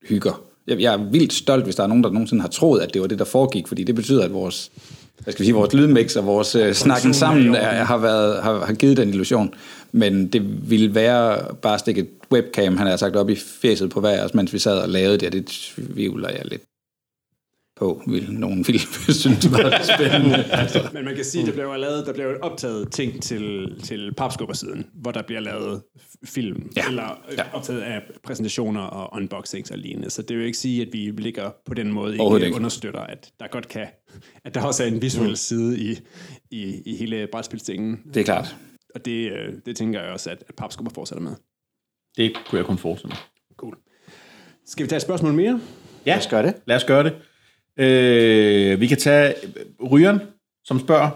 hygger. 0.08 0.42
Jeg, 0.66 0.80
jeg 0.80 0.94
er 0.94 1.10
vildt 1.10 1.32
stolt, 1.32 1.64
hvis 1.64 1.76
der 1.76 1.82
er 1.82 1.86
nogen, 1.86 2.04
der 2.04 2.10
nogensinde 2.10 2.40
har 2.40 2.48
troet, 2.48 2.80
at 2.80 2.94
det 2.94 3.00
var 3.00 3.06
det, 3.06 3.18
der 3.18 3.24
foregik, 3.24 3.68
fordi 3.68 3.84
det 3.84 3.94
betyder, 3.94 4.24
at 4.24 4.32
vores 4.32 4.70
hvad 5.18 5.32
skal 5.32 5.42
vi 5.42 5.46
sige, 5.46 5.54
vores 5.54 5.74
lydmix 5.74 6.16
og 6.16 6.26
vores 6.26 6.56
uh, 6.56 6.72
snakken 6.72 7.14
sammen 7.14 7.54
er, 7.54 7.84
har, 7.84 7.98
været, 7.98 8.42
har, 8.42 8.66
har 8.66 8.72
givet 8.72 8.96
den 8.96 9.08
illusion. 9.08 9.54
Men 9.92 10.26
det 10.28 10.70
ville 10.70 10.94
være 10.94 11.54
bare 11.54 11.74
at 11.74 11.80
stikke 11.80 12.00
et 12.00 12.08
webcam, 12.32 12.76
han 12.76 12.86
har 12.86 12.96
sagt, 12.96 13.16
op 13.16 13.30
i 13.30 13.36
fjeset 13.36 13.90
på 13.90 14.00
hver 14.00 14.24
os, 14.24 14.34
mens 14.34 14.52
vi 14.52 14.58
sad 14.58 14.78
og 14.78 14.88
lavede 14.88 15.18
det, 15.18 15.32
det 15.32 15.46
tvivler 15.46 16.28
jeg 16.28 16.42
lidt 16.44 16.62
på, 17.82 18.02
vil 18.06 18.32
nogen 18.32 18.64
film 18.68 18.78
synes 19.08 19.52
var 19.52 19.82
spændende. 19.96 20.44
altså. 20.62 20.88
Men 20.92 21.04
man 21.04 21.14
kan 21.14 21.24
sige, 21.24 21.42
at 21.42 21.46
der 21.46 21.52
blev 21.52 21.74
lavet, 21.78 22.06
der 22.06 22.12
blev 22.12 22.38
optaget 22.42 22.92
ting 22.92 23.22
til, 23.22 23.76
til 23.82 24.14
papskubbersiden, 24.14 24.86
hvor 24.94 25.10
der 25.10 25.22
bliver 25.22 25.40
lavet 25.40 25.82
film, 26.24 26.70
ja. 26.76 26.88
eller 26.88 27.20
ja. 27.38 27.42
optaget 27.52 27.80
af 27.80 28.02
præsentationer 28.24 28.80
og 28.80 29.16
unboxings 29.16 29.70
og 29.70 29.78
lignende. 29.78 30.10
Så 30.10 30.22
det 30.22 30.36
vil 30.36 30.46
ikke 30.46 30.58
sige, 30.58 30.82
at 30.82 30.88
vi 30.92 30.98
ligger 30.98 31.50
på 31.66 31.74
den 31.74 31.92
måde 31.92 32.12
ikke, 32.12 32.46
ikke 32.46 32.56
understøtter, 32.56 33.00
at 33.00 33.32
der 33.40 33.46
godt 33.46 33.68
kan, 33.68 33.86
at 34.44 34.54
der 34.54 34.62
også 34.62 34.82
er 34.82 34.86
en 34.86 35.02
visuel 35.02 35.28
mm. 35.28 35.36
side 35.36 35.78
i, 35.78 35.98
i, 36.50 36.82
i 36.86 36.96
hele 36.96 37.28
brætspilstingen. 37.32 38.00
Det 38.14 38.20
er 38.20 38.24
klart. 38.24 38.56
Og 38.94 39.04
det, 39.04 39.32
øh, 39.32 39.52
det 39.66 39.76
tænker 39.76 40.00
jeg 40.00 40.12
også, 40.12 40.30
at, 40.30 40.44
at 40.48 40.54
papskubber 40.54 40.92
fortsætter 40.94 41.22
med. 41.22 41.32
Det 42.16 42.32
kunne 42.46 42.58
jeg 42.58 42.66
kun 42.66 42.78
forestille 42.78 43.10
mig. 43.10 43.18
Cool. 43.56 43.76
Skal 44.66 44.84
vi 44.84 44.88
tage 44.88 44.96
et 44.96 45.02
spørgsmål 45.02 45.32
mere? 45.32 45.60
Ja, 46.06 46.10
lad 46.10 46.18
os 46.18 46.26
gøre 46.26 46.42
det. 46.42 46.54
Lad 46.66 46.76
os 46.76 46.84
gøre 46.84 47.04
det. 47.04 47.12
Øh, 47.78 48.80
vi 48.80 48.86
kan 48.86 48.98
tage 48.98 49.34
Rygeren, 49.90 50.20
som 50.64 50.80
spørger, 50.80 51.10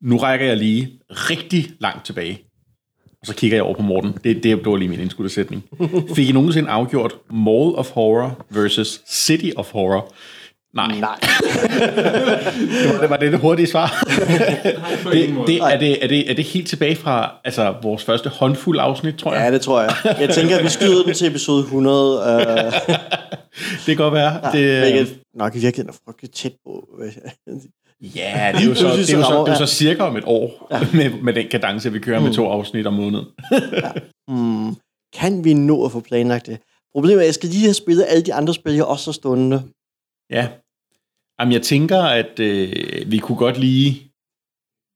nu 0.00 0.16
rækker 0.16 0.46
jeg 0.46 0.56
lige 0.56 1.00
rigtig 1.08 1.70
langt 1.80 2.06
tilbage. 2.06 2.40
Og 3.20 3.26
så 3.26 3.34
kigger 3.34 3.56
jeg 3.56 3.64
over 3.64 3.74
på 3.74 3.82
Morten. 3.82 4.18
Det, 4.24 4.42
det 4.42 4.66
var 4.66 4.76
lige 4.76 4.88
min 4.88 5.00
indskudte 5.00 5.34
sætning. 5.34 5.64
Fik 6.16 6.28
I 6.28 6.32
nogensinde 6.32 6.70
afgjort 6.70 7.14
Mall 7.30 7.74
of 7.74 7.90
Horror 7.90 8.46
versus 8.50 9.02
City 9.08 9.50
of 9.56 9.72
Horror? 9.72 10.14
Nej. 10.74 11.00
Nej. 11.00 11.18
det, 12.82 12.92
var, 12.92 13.00
det 13.00 13.10
var 13.10 13.16
det, 13.16 13.32
det 13.32 13.40
hurtige 13.40 13.66
svar. 13.66 13.88
det, 15.12 15.34
det, 15.46 15.56
er, 15.56 15.78
det, 15.78 16.04
er, 16.04 16.08
det, 16.08 16.30
er 16.30 16.34
det 16.34 16.44
helt 16.44 16.68
tilbage 16.68 16.96
fra 16.96 17.40
altså, 17.44 17.74
vores 17.82 18.04
første 18.04 18.28
håndfuld 18.28 18.78
afsnit, 18.80 19.14
tror 19.14 19.34
jeg? 19.34 19.44
Ja, 19.44 19.50
det 19.50 19.60
tror 19.60 19.80
jeg. 19.80 19.94
Jeg 20.20 20.30
tænker, 20.34 20.56
at 20.56 20.64
vi 20.64 20.68
skyder 20.68 21.02
den 21.02 21.14
til 21.14 21.26
episode 21.26 21.60
100. 21.60 22.18
Uh... 22.18 22.54
Øh. 22.56 22.72
det 23.86 23.86
kan 23.86 23.96
godt 23.96 24.14
være. 24.14 24.56
Ja, 24.56 24.58
det, 24.58 25.00
øh... 25.00 25.06
nok 25.34 25.54
i 25.54 25.58
virkeligheden 25.58 25.88
er 25.88 25.98
frygteligt 26.04 26.34
tæt 26.34 26.52
på. 26.66 26.88
ja, 28.00 28.52
det 28.54 28.62
er 28.62 28.68
jo 28.68 28.74
så, 28.74 28.86
det 28.86 29.12
er 29.12 29.18
jo 29.18 29.24
så, 29.24 29.44
det 29.46 29.52
er 29.52 29.66
så 29.66 29.66
cirka 29.66 30.02
om 30.02 30.16
et 30.16 30.24
år, 30.26 30.68
ja. 30.70 30.80
med, 30.92 31.10
med 31.22 31.32
den 31.32 31.46
kadence, 31.50 31.92
vi 31.92 31.98
kører 31.98 32.18
mm. 32.18 32.24
med 32.24 32.34
to 32.34 32.46
afsnit 32.46 32.86
om 32.86 32.94
måneden. 32.94 33.26
ja. 33.52 33.90
mm. 34.28 34.76
Kan 35.14 35.44
vi 35.44 35.54
nå 35.54 35.84
at 35.84 35.92
få 35.92 36.00
planlagt 36.00 36.46
det? 36.46 36.58
Problemet 36.94 37.16
er, 37.16 37.20
at 37.20 37.26
jeg 37.26 37.34
skal 37.34 37.48
lige 37.48 37.64
have 37.64 37.74
spillet 37.74 38.04
alle 38.08 38.22
de 38.22 38.34
andre 38.34 38.54
spil, 38.54 38.74
jeg 38.74 38.84
også 38.84 39.10
har 39.10 39.12
stående. 39.12 39.62
Ja. 40.30 40.48
Jamen, 41.40 41.52
jeg 41.52 41.62
tænker, 41.62 42.02
at 42.02 42.40
øh, 42.40 42.72
vi 43.06 43.18
kunne 43.18 43.38
godt 43.38 43.58
lige... 43.58 44.12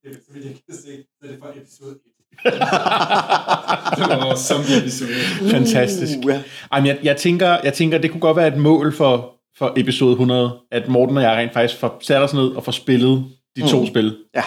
Det 0.04 0.10
er, 0.10 0.34
jeg 0.34 0.54
kan 0.66 0.74
se, 0.74 1.04
så 1.20 1.26
er 1.26 1.30
det 1.30 1.38
fra 1.40 1.50
episode 1.56 1.90
1. 1.90 2.12
det 3.96 4.08
var 4.08 4.24
vores 4.24 4.50
episode. 4.50 5.10
Fantastisk. 5.50 6.18
Uh, 6.18 6.28
ja. 6.28 6.42
Jamen, 6.74 6.86
jeg, 6.86 6.98
jeg, 7.02 7.16
tænker, 7.16 7.58
jeg 7.64 7.74
tænker, 7.74 7.98
det 7.98 8.10
kunne 8.10 8.20
godt 8.20 8.36
være 8.36 8.48
et 8.48 8.56
mål 8.56 8.92
for, 8.94 9.34
for 9.58 9.72
episode 9.76 10.12
100, 10.12 10.60
at 10.70 10.88
Morten 10.88 11.16
og 11.16 11.22
jeg 11.22 11.36
rent 11.36 11.52
faktisk 11.52 11.80
får 11.80 11.98
sat 12.00 12.22
os 12.22 12.34
ned 12.34 12.46
og 12.46 12.64
får 12.64 12.72
spillet 12.72 13.24
de 13.56 13.68
to 13.68 13.80
mm. 13.80 13.86
spil. 13.86 14.18
Ja. 14.34 14.42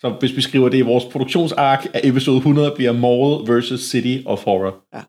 Så 0.00 0.08
hvis 0.20 0.36
vi 0.36 0.40
skriver 0.40 0.68
det 0.68 0.78
i 0.78 0.82
vores 0.82 1.04
produktionsark, 1.04 1.86
at 1.94 2.00
episode 2.04 2.36
100 2.36 2.72
bliver 2.76 2.92
Mall 2.92 3.54
versus 3.54 3.80
City 3.80 4.22
of 4.26 4.44
Horror. 4.44 4.84
Ja. 4.94 5.02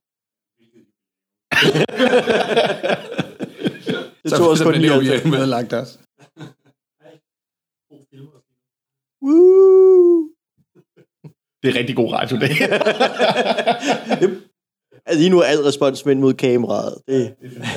Det 4.24 4.32
tog 4.32 4.50
også 4.50 4.64
kun 4.64 4.74
99. 4.74 5.36
Så 5.36 5.46
lagt 5.46 5.74
os. 5.74 6.00
Det 11.64 11.70
er 11.70 11.76
rigtig 11.80 11.96
god 11.96 12.14
radio, 12.14 12.38
det. 12.38 12.50
Altså, 15.06 15.20
lige 15.20 15.30
nu 15.30 15.40
er 15.40 15.44
alt 15.44 15.66
respons 15.66 16.06
vendt 16.06 16.22
mod 16.22 16.34
kameraet. 16.34 16.94
Det... 17.08 17.34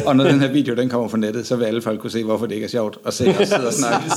og 0.07 0.17
når 0.17 0.25
den 0.25 0.41
her 0.41 0.53
video 0.53 0.75
den 0.75 0.89
kommer 0.89 1.09
fra 1.09 1.19
nettet, 1.19 1.47
så 1.47 1.57
vil 1.57 1.65
alle 1.65 1.83
folk 1.83 2.01
kunne 2.01 2.11
se, 2.11 2.25
hvorfor 2.25 2.47
det 2.47 2.55
ikke 2.55 2.65
er 2.65 2.69
sjovt 2.69 2.99
at 3.07 3.15
se 3.15 3.29
os 3.41 3.49
sidde 3.49 3.67
og 3.67 3.73
snakke. 3.73 4.09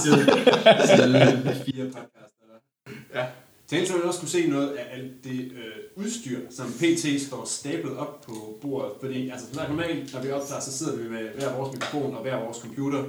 fire 3.70 3.80
podcaster. 3.80 3.96
Ja. 3.96 3.98
Tænkte 3.98 4.08
også 4.08 4.20
kunne 4.20 4.30
se 4.30 4.48
noget 4.48 4.70
af 4.70 4.98
alt 4.98 5.24
det 5.24 5.52
øh, 5.52 6.06
udstyr, 6.06 6.40
som 6.50 6.72
PT 6.72 7.22
står 7.28 7.46
stablet 7.46 7.98
op 7.98 8.22
på 8.22 8.58
bordet. 8.62 8.92
Fordi 9.02 9.30
altså, 9.30 9.68
normalt, 9.68 10.14
når 10.14 10.22
vi 10.22 10.32
optager, 10.32 10.62
så 10.62 10.78
sidder 10.78 10.96
vi 10.96 11.10
med 11.10 11.30
hver 11.30 11.58
vores 11.58 11.74
mikrofon 11.74 12.16
og 12.16 12.22
hver 12.22 12.44
vores 12.44 12.58
computer 12.58 13.04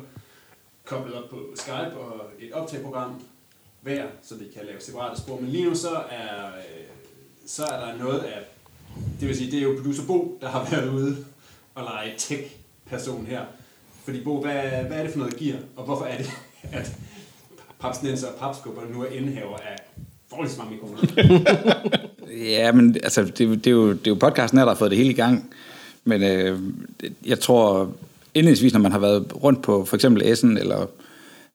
koblet 0.84 1.14
op 1.14 1.30
på 1.30 1.52
Skype 1.54 1.96
og 1.96 2.20
et 2.38 2.52
optageprogram 2.52 3.22
hver, 3.80 4.06
så 4.22 4.34
vi 4.34 4.44
kan 4.54 4.66
lave 4.66 4.80
separate 4.80 5.20
spor. 5.20 5.40
Men 5.40 5.50
lige 5.50 5.64
nu 5.64 5.75
så 5.75 5.90
er, 6.10 6.46
øh, 6.46 6.86
så 7.46 7.64
er 7.64 7.86
der 7.86 7.98
noget 7.98 8.18
af, 8.20 8.38
det 9.20 9.28
vil 9.28 9.36
sige, 9.36 9.50
det 9.50 9.58
er 9.58 9.62
jo 9.62 9.75
producer 9.76 10.06
Bo, 10.06 10.38
der 10.40 10.48
har 10.48 10.70
været 10.70 10.88
ude 10.88 11.25
og 11.75 11.82
lege 11.82 12.14
tech-person 12.18 13.26
her. 13.26 13.44
Fordi 14.04 14.25
Bo, 14.25 14.40
hvad, 14.40 14.62
hvad 14.62 14.98
er 14.98 15.02
det 15.02 15.12
for 15.12 15.18
noget 15.18 15.36
gear, 15.36 15.58
og 15.76 15.84
hvorfor 15.84 16.04
er 16.04 16.16
det, 16.16 16.30
at 16.72 16.96
papsnenser 17.78 18.28
og 18.28 18.38
papskubber 18.38 18.88
nu 18.88 19.02
er 19.02 19.08
indhaver 19.08 19.56
af 19.56 19.76
forholdsvis 20.28 20.59
mange 20.59 20.73
mikrofoner? 20.75 21.75
ja, 22.61 22.73
men 22.73 22.97
altså, 23.02 23.25
det, 23.25 23.38
det, 23.38 23.66
er 23.66 23.71
jo, 23.71 23.90
det 23.92 24.06
er 24.06 24.11
jo 24.11 24.14
podcasten 24.14 24.59
her, 24.59 24.64
der 24.64 24.73
har 24.73 24.78
fået 24.78 24.90
det 24.90 24.99
hele 24.99 25.11
i 25.11 25.16
gang. 25.16 25.54
Men 26.04 26.23
øh, 26.23 26.59
jeg 27.26 27.40
tror, 27.40 27.92
indledningsvis, 28.35 28.73
når 28.73 28.80
man 28.80 28.92
har 28.92 28.99
været 28.99 29.42
rundt 29.42 29.62
på 29.62 29.85
for 29.85 29.97
eksempel 29.97 30.23
Essen, 30.26 30.59
eller 30.59 30.87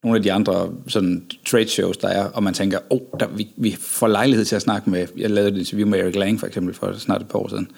nogle 0.03 0.17
af 0.17 0.23
de 0.23 0.31
andre 0.31 0.69
sådan 0.87 1.25
trade 1.45 1.67
shows, 1.67 1.97
der 1.97 2.07
er, 2.07 2.25
og 2.25 2.43
man 2.43 2.53
tænker, 2.53 2.79
åh, 2.89 2.99
oh, 3.01 3.19
der, 3.19 3.27
vi, 3.27 3.47
vi 3.57 3.75
får 3.79 4.07
lejlighed 4.07 4.45
til 4.45 4.55
at 4.55 4.61
snakke 4.61 4.89
med, 4.89 5.07
jeg 5.17 5.29
lavede 5.29 5.51
et 5.51 5.57
interview 5.57 5.87
med 5.87 5.99
Eric 5.99 6.15
Lang 6.15 6.39
for 6.39 6.47
eksempel 6.47 6.73
for 6.73 6.93
snart 6.93 7.21
et 7.21 7.27
par 7.27 7.39
år 7.39 7.47
siden, 7.47 7.71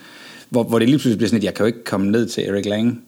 hvor, 0.50 0.64
hvor 0.64 0.80
det 0.80 0.88
lige 0.88 0.98
pludselig 0.98 1.18
bliver 1.18 1.28
sådan, 1.28 1.40
at 1.40 1.44
jeg 1.44 1.54
kan 1.54 1.64
jo 1.64 1.68
ikke 1.68 1.84
komme 1.84 2.12
ned 2.12 2.28
til 2.28 2.50
Eric 2.50 2.66
Lang 2.66 3.04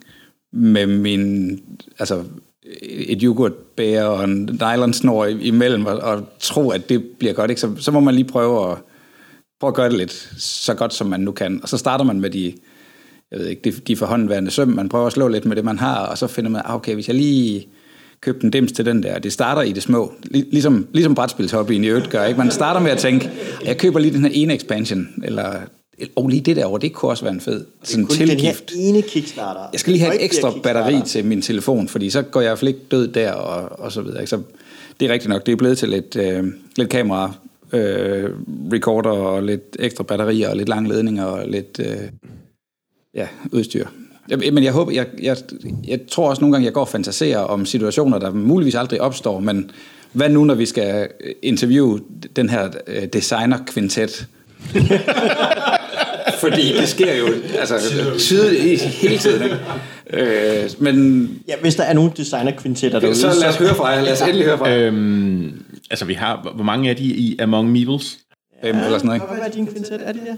med 0.54 0.88
min, 0.88 1.60
altså 2.00 2.24
Øh, 2.66 2.90
et 2.90 3.22
yoghurtbær 3.22 4.04
og 4.04 4.24
en 4.24 4.60
nylonsnor 4.62 5.26
imellem, 5.26 5.86
og, 5.86 5.98
og 5.98 6.24
tro, 6.40 6.70
at 6.70 6.90
det 6.90 7.04
bliver 7.20 7.34
godt, 7.34 7.50
ikke? 7.50 7.62
Så, 7.62 7.72
så 7.80 7.92
må 7.92 8.00
man 8.00 8.16
lige 8.16 8.28
prøve 8.28 8.72
at, 8.72 8.78
prøve 9.60 9.70
at 9.70 9.76
gøre 9.76 9.90
det 9.90 9.98
lidt 9.98 10.34
så 10.38 10.74
godt, 10.74 10.94
som 10.94 11.08
man 11.08 11.20
nu 11.20 11.32
kan. 11.32 11.60
Og 11.64 11.70
så 11.70 11.78
starter 11.78 12.06
man 12.06 12.22
med 12.22 12.30
de, 12.30 12.54
jeg 13.32 13.40
ved 13.40 13.48
ikke, 13.48 13.62
de, 13.62 13.72
de 13.72 13.96
forhåndværende 13.96 14.52
søm, 14.52 14.68
man 14.68 14.90
prøver 14.90 15.08
at 15.08 15.14
slå 15.14 15.28
lidt 15.28 15.46
med 15.46 15.56
det, 15.56 15.66
man 15.66 15.80
har, 15.80 16.06
og 16.06 16.18
så 16.18 16.28
finder 16.28 16.52
man, 16.52 16.62
ah, 16.66 16.76
okay, 16.76 16.94
hvis 16.94 17.08
jeg 17.08 17.16
lige 17.16 17.68
købte 18.22 18.46
en 18.46 18.52
dims 18.52 18.72
til 18.72 18.86
den 18.86 19.04
der, 19.04 19.20
det 19.20 19.34
starter 19.34 19.62
i 19.62 19.72
det 19.72 19.84
små, 19.84 20.14
ligesom, 20.32 20.88
ligesom 20.94 21.16
brætspilshobbyen 21.16 21.84
i 21.84 21.88
øvrigt 21.88 22.10
gør, 22.10 22.26
ikke? 22.26 22.38
Man 22.38 22.52
starter 22.52 22.82
med 22.82 22.92
at 22.92 22.98
tænke, 22.98 23.28
ah, 23.28 23.68
jeg 23.68 23.78
køber 23.78 24.00
lige 24.00 24.14
den 24.14 24.22
her 24.22 24.32
ene 24.34 24.56
expansion, 24.56 25.08
eller 25.24 25.54
og 26.16 26.28
lige 26.28 26.42
det 26.42 26.56
der 26.56 26.78
det 26.78 26.94
kunne 26.94 27.12
også 27.12 27.24
være 27.24 27.34
en 27.34 27.42
fed 27.42 27.66
sådan 27.84 28.06
det 28.06 28.14
er 28.14 28.18
kun 28.18 28.28
tilgift. 28.28 28.70
den 28.70 28.80
her 28.80 28.90
ene 28.90 29.02
Kickstarter. 29.02 29.62
Jeg 29.72 29.80
skal 29.80 29.94
lige 29.94 30.04
have 30.04 30.16
et 30.16 30.24
ekstra 30.24 30.54
batteri 30.64 31.02
til 31.06 31.26
min 31.26 31.42
telefon, 31.42 31.88
fordi 31.88 32.10
så 32.10 32.22
går 32.22 32.42
jeg 32.42 32.48
i 32.48 32.50
hvert 32.50 32.60
fald 32.60 32.68
ikke 32.68 32.82
død 32.92 33.08
der, 33.08 33.32
og, 33.32 33.80
og 33.80 33.92
så 33.92 34.02
videre. 34.02 34.28
Så 34.28 34.42
det 35.00 35.10
er 35.10 35.14
rigtigt 35.14 35.30
nok, 35.30 35.46
det 35.46 35.52
er 35.52 35.56
blevet 35.56 35.78
til 35.78 35.90
lidt, 35.90 36.16
øh, 36.16 36.44
lidt 36.76 36.90
kamera, 36.90 37.34
øh, 37.74 38.30
recorder 38.74 39.10
og 39.10 39.44
lidt 39.44 39.78
ekstra 39.80 40.04
batterier 40.04 40.50
og 40.50 40.56
lidt 40.56 40.70
lange 40.70 40.90
ledninger 40.90 41.26
og 41.26 41.48
lidt 41.48 41.80
øh, 41.80 41.98
ja, 43.14 43.28
udstyr. 43.52 43.86
Men 44.38 44.64
jeg 44.64 44.74
håber, 44.74 44.92
jeg, 44.92 45.08
jeg, 45.22 45.38
jeg 45.88 46.00
tror 46.12 46.30
også 46.30 46.42
nogle 46.42 46.54
gange, 46.54 46.66
jeg 46.66 46.74
går 46.74 46.82
og 46.82 46.88
fantaserer 46.88 47.40
om 47.40 47.66
situationer, 47.66 48.20
der 48.20 48.32
muligvis 48.32 48.76
aldrig 48.76 49.02
opstår, 49.02 49.40
men 49.40 49.72
hvad 50.12 50.30
nu, 50.30 50.44
når 50.44 50.56
vi 50.56 50.66
skal 50.66 51.08
interviewe 51.42 52.00
den 52.36 52.50
her 52.50 52.70
øh, 52.88 53.04
designer-kvintet? 53.14 54.28
Fordi 56.46 56.78
det 56.78 56.88
sker 56.88 57.16
jo 57.16 57.26
altså, 57.60 57.76
tydeligt 58.18 58.82
hele 58.82 59.18
tiden. 59.18 59.44
Ikke? 59.44 59.58
Øh, 60.14 60.70
men, 60.80 61.28
ja, 61.48 61.54
hvis 61.62 61.76
der 61.76 61.84
er 61.84 61.94
nogle 61.94 62.12
designer-kvintetter 62.18 63.00
derude. 63.00 63.16
Så 63.16 63.28
lad 63.42 63.50
os 63.50 63.58
høre 63.58 63.76
fra 63.76 63.88
jer. 63.88 64.02
Lad 64.02 64.14
os 64.14 64.22
endelig 64.22 64.46
høre 64.46 64.58
fra 64.58 64.68
jer. 64.68 64.88
Øhm, 64.88 65.66
altså, 65.92 66.06
vi 66.06 66.14
har, 66.14 66.52
hvor 66.56 66.64
mange 66.64 66.90
er 66.90 66.94
de 66.94 67.04
i 67.04 67.38
Among 67.40 67.72
Meebles? 67.72 68.18
Ja, 68.64 68.70
eller 68.70 68.84
sådan 68.84 69.06
noget, 69.06 69.22
ikke? 69.22 69.34
Hvad 69.34 69.48
er 69.48 69.52
din 69.52 69.68
kvintet? 69.68 70.02
Er 70.06 70.12
det 70.12 70.22
det? 70.22 70.38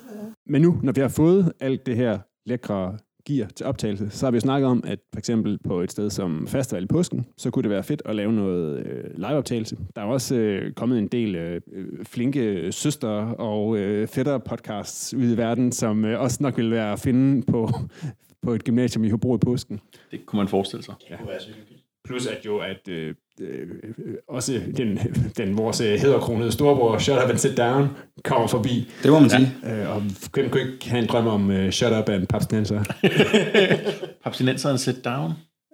Men 0.50 0.62
nu, 0.62 0.80
når 0.84 0.94
vi 0.94 1.01
har 1.01 1.08
fået 1.08 1.51
alt 1.62 1.86
det 1.86 1.96
her 1.96 2.18
lækre 2.46 2.98
gear 3.27 3.48
til 3.55 3.65
optagelse, 3.65 4.10
så 4.10 4.25
har 4.25 4.31
vi 4.31 4.36
jo 4.36 4.39
snakket 4.39 4.69
om, 4.69 4.84
at 4.88 5.00
for 5.13 5.19
eksempel 5.19 5.60
på 5.63 5.81
et 5.81 5.91
sted 5.91 6.10
som 6.10 6.48
Festival 6.48 6.84
i 6.84 6.88
Påsken, 6.88 7.25
så 7.38 7.51
kunne 7.51 7.63
det 7.63 7.69
være 7.69 7.84
fedt 7.84 8.01
at 8.05 8.15
lave 8.15 8.34
noget 8.34 8.86
øh, 8.86 9.03
liveoptagelse. 9.15 9.77
Der 9.96 10.01
er 10.01 10.05
også 10.05 10.36
øh, 10.36 10.74
kommet 10.74 11.00
en 11.00 11.07
del 11.07 11.36
øh, 11.36 11.62
flinke 12.03 12.72
søster 12.72 13.10
og 13.31 13.77
øh, 13.77 14.07
fætter 14.07 14.38
podcasts 14.38 15.13
ude 15.13 15.34
i 15.34 15.38
verden, 15.38 15.72
som 15.72 16.05
øh, 16.05 16.22
også 16.22 16.38
nok 16.41 16.57
vil 16.57 16.72
være 16.72 16.93
at 16.93 17.00
finde 17.00 17.41
på, 17.41 17.69
på 18.43 18.53
et 18.53 18.63
gymnasium 18.63 19.03
i 19.03 19.10
Hobro 19.10 19.36
i 19.36 19.39
Påsken. 19.39 19.79
Det 20.12 20.25
kunne 20.25 20.38
man 20.38 20.48
forestille 20.48 20.84
sig. 20.84 20.93
Ja. 21.10 21.15
Plus 22.07 22.25
at 22.25 22.45
jo, 22.45 22.57
at 22.57 22.87
øh, 22.89 23.13
øh, 23.41 23.67
også 24.29 24.61
den, 24.77 24.99
den 25.37 25.57
vores 25.57 25.79
hedderkronede 25.79 26.51
storebror, 26.51 26.97
Shut 26.97 27.23
Up 27.23 27.29
and 27.29 27.37
Sit 27.37 27.57
Down, 27.57 27.87
kommer 28.23 28.47
forbi. 28.47 28.91
Det 29.03 29.11
må 29.11 29.19
man 29.19 29.29
sige. 29.29 29.53
Ja, 29.63 29.83
øh, 29.83 29.95
og 29.95 30.03
hvem 30.33 30.49
kunne 30.49 30.61
ikke 30.61 30.89
have 30.89 31.01
en 31.01 31.09
drøm 31.09 31.27
om 31.27 31.49
uh, 31.49 31.69
Shut 31.69 31.93
Up 31.99 32.09
and 32.09 32.27
Papstinenser? 32.27 32.83
Papstinenser 34.23 34.69
and 34.69 34.77
Sit 34.77 35.05
Down? 35.05 35.31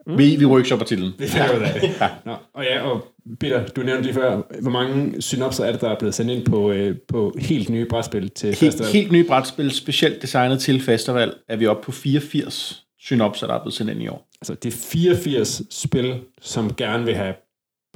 Mm. 0.07 0.17
Vi, 0.17 0.35
vi 0.35 0.45
workshopper 0.45 0.85
titlen. 0.85 1.11
Vi 1.19 1.27
finder 1.27 1.57
ud 1.57 1.61
af 1.61 1.73
det. 1.81 1.89
ja. 2.01 2.09
Nå, 2.25 2.35
og 2.53 2.63
ja, 2.63 2.81
og 2.81 3.05
Peter, 3.39 3.67
du 3.67 3.81
nævnte 3.81 4.03
lige 4.03 4.13
før, 4.13 4.41
hvor 4.61 4.71
mange 4.71 5.21
synopser 5.21 5.65
er 5.65 5.71
det, 5.71 5.81
der 5.81 5.89
er 5.89 5.99
blevet 5.99 6.15
sendt 6.15 6.31
ind 6.31 6.45
på, 6.45 6.71
øh, 6.71 6.95
på 7.07 7.35
helt 7.39 7.69
nye 7.69 7.85
brætspil 7.85 8.29
til 8.29 8.47
helt, 8.47 8.57
festival? 8.57 8.91
Helt 8.91 9.11
nye 9.11 9.23
brætspil, 9.27 9.71
specielt 9.71 10.21
designet 10.21 10.59
til 10.59 10.81
festival, 10.81 11.33
er 11.49 11.55
vi 11.55 11.65
oppe 11.65 11.85
på 11.85 11.91
84 11.91 12.85
synopser, 13.03 13.47
der 13.47 13.53
er 13.53 13.59
blevet 13.59 13.73
sendt 13.73 13.91
ind 13.91 14.01
i 14.01 14.07
år. 14.07 14.27
Altså, 14.41 14.53
det 14.53 14.73
er 14.73 14.77
84 14.77 15.61
spil, 15.69 16.19
som 16.41 16.75
gerne 16.75 17.05
vil 17.05 17.15
have 17.15 17.33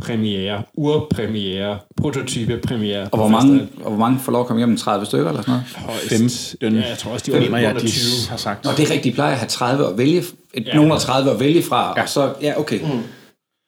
premiere, 0.02 0.64
urpremiere, 0.74 1.80
prototype 1.98 2.62
premiere. 2.68 3.10
Og 3.12 3.18
hvor, 3.18 3.28
mange, 3.28 3.70
og 3.84 3.90
hvor 3.90 4.00
mange 4.00 4.20
får 4.20 4.32
lov 4.32 4.42
at 4.42 4.48
komme 4.48 4.60
hjem? 4.60 4.78
30 4.78 5.06
stykker 5.06 5.30
eller 5.30 5.42
sådan 5.42 5.60
noget? 5.86 6.30
15. 6.60 6.76
Ja, 6.76 6.90
jeg 6.90 6.98
tror 6.98 7.12
også, 7.12 7.26
de 7.26 7.52
var 7.52 7.58
jeg, 7.58 7.76
de 7.76 7.90
har 8.30 8.38
sagt. 8.38 8.66
Og 8.66 8.78
det 8.78 8.86
er 8.86 8.92
rigtigt, 8.92 9.04
de 9.04 9.12
plejer 9.12 9.32
at 9.32 9.38
have 9.38 9.50
30 9.50 9.88
at 9.88 9.98
vælge, 9.98 10.24
et, 10.54 10.68
ja. 10.68 10.76
nogle 10.76 10.94
af 10.94 11.00
30 11.00 11.32
at 11.32 11.40
vælge 11.40 11.64
fra, 11.64 11.94
ja. 11.98 12.02
og 12.02 12.10
så, 12.10 12.34
ja, 12.42 12.60
okay. 12.60 12.80
Mm. 12.82 13.04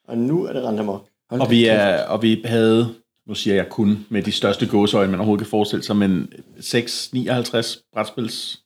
Og 0.08 0.18
nu 0.18 0.44
er 0.44 0.52
det 0.52 0.64
rent 0.64 0.80
Og 1.42 1.50
vi, 1.50 1.66
er, 1.66 2.04
og 2.04 2.22
vi 2.22 2.42
havde, 2.44 2.94
nu 3.28 3.34
siger 3.34 3.56
jeg 3.56 3.68
kun 3.68 4.06
med 4.08 4.22
de 4.22 4.32
største 4.32 4.66
gåsøjne, 4.66 5.10
man 5.10 5.20
overhovedet 5.20 5.46
kan 5.46 5.50
forestille 5.50 5.82
sig, 5.82 5.96
men 5.96 6.32
6-59 6.58 7.90
brætspils 7.92 8.60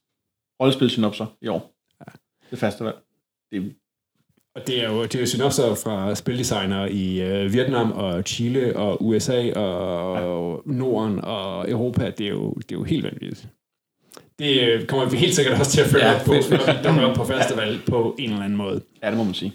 rollespilsynopser 0.61 1.26
i 1.43 1.49
år. 1.49 1.74
Det 2.51 2.59
faste 2.59 2.85
valg. 2.85 2.97
Det 3.51 3.59
er 3.59 3.71
og 4.57 4.67
det 4.67 4.83
er 4.83 4.93
jo, 4.93 5.03
det 5.03 5.15
er 5.15 5.21
jo 5.21 5.27
synopser 5.27 5.75
fra 5.75 6.15
spildesignere 6.15 6.93
i 6.93 7.23
øh, 7.23 7.53
Vietnam 7.53 7.93
og 7.93 8.23
Chile 8.23 8.77
og 8.77 9.05
USA 9.05 9.53
og, 9.53 10.17
ja. 10.17 10.23
og 10.23 10.63
Norden 10.67 11.21
og 11.23 11.71
Europa. 11.71 12.11
Det 12.19 12.27
er 12.27 12.31
jo, 12.31 12.53
det 12.53 12.73
er 12.73 12.79
jo 12.79 12.83
helt 12.83 13.05
vanvittigt. 13.05 13.49
Det 14.39 14.61
øh, 14.63 14.87
kommer 14.87 15.09
vi 15.09 15.17
helt 15.17 15.35
sikkert 15.35 15.61
også 15.61 15.73
til 15.73 15.81
at 15.81 15.87
følge 15.87 16.07
ja, 16.07 16.15
op 16.15 16.25
på, 16.27 16.33
når 16.85 16.99
vi 16.99 17.05
op 17.05 17.17
på 17.17 17.25
festival 17.25 17.73
ja. 17.73 17.79
på 17.91 18.17
en 18.19 18.31
eller 18.31 18.45
anden 18.45 18.57
måde. 18.57 18.81
Ja, 19.03 19.09
det 19.09 19.17
må 19.17 19.25
man 19.25 19.35
sige. 19.35 19.53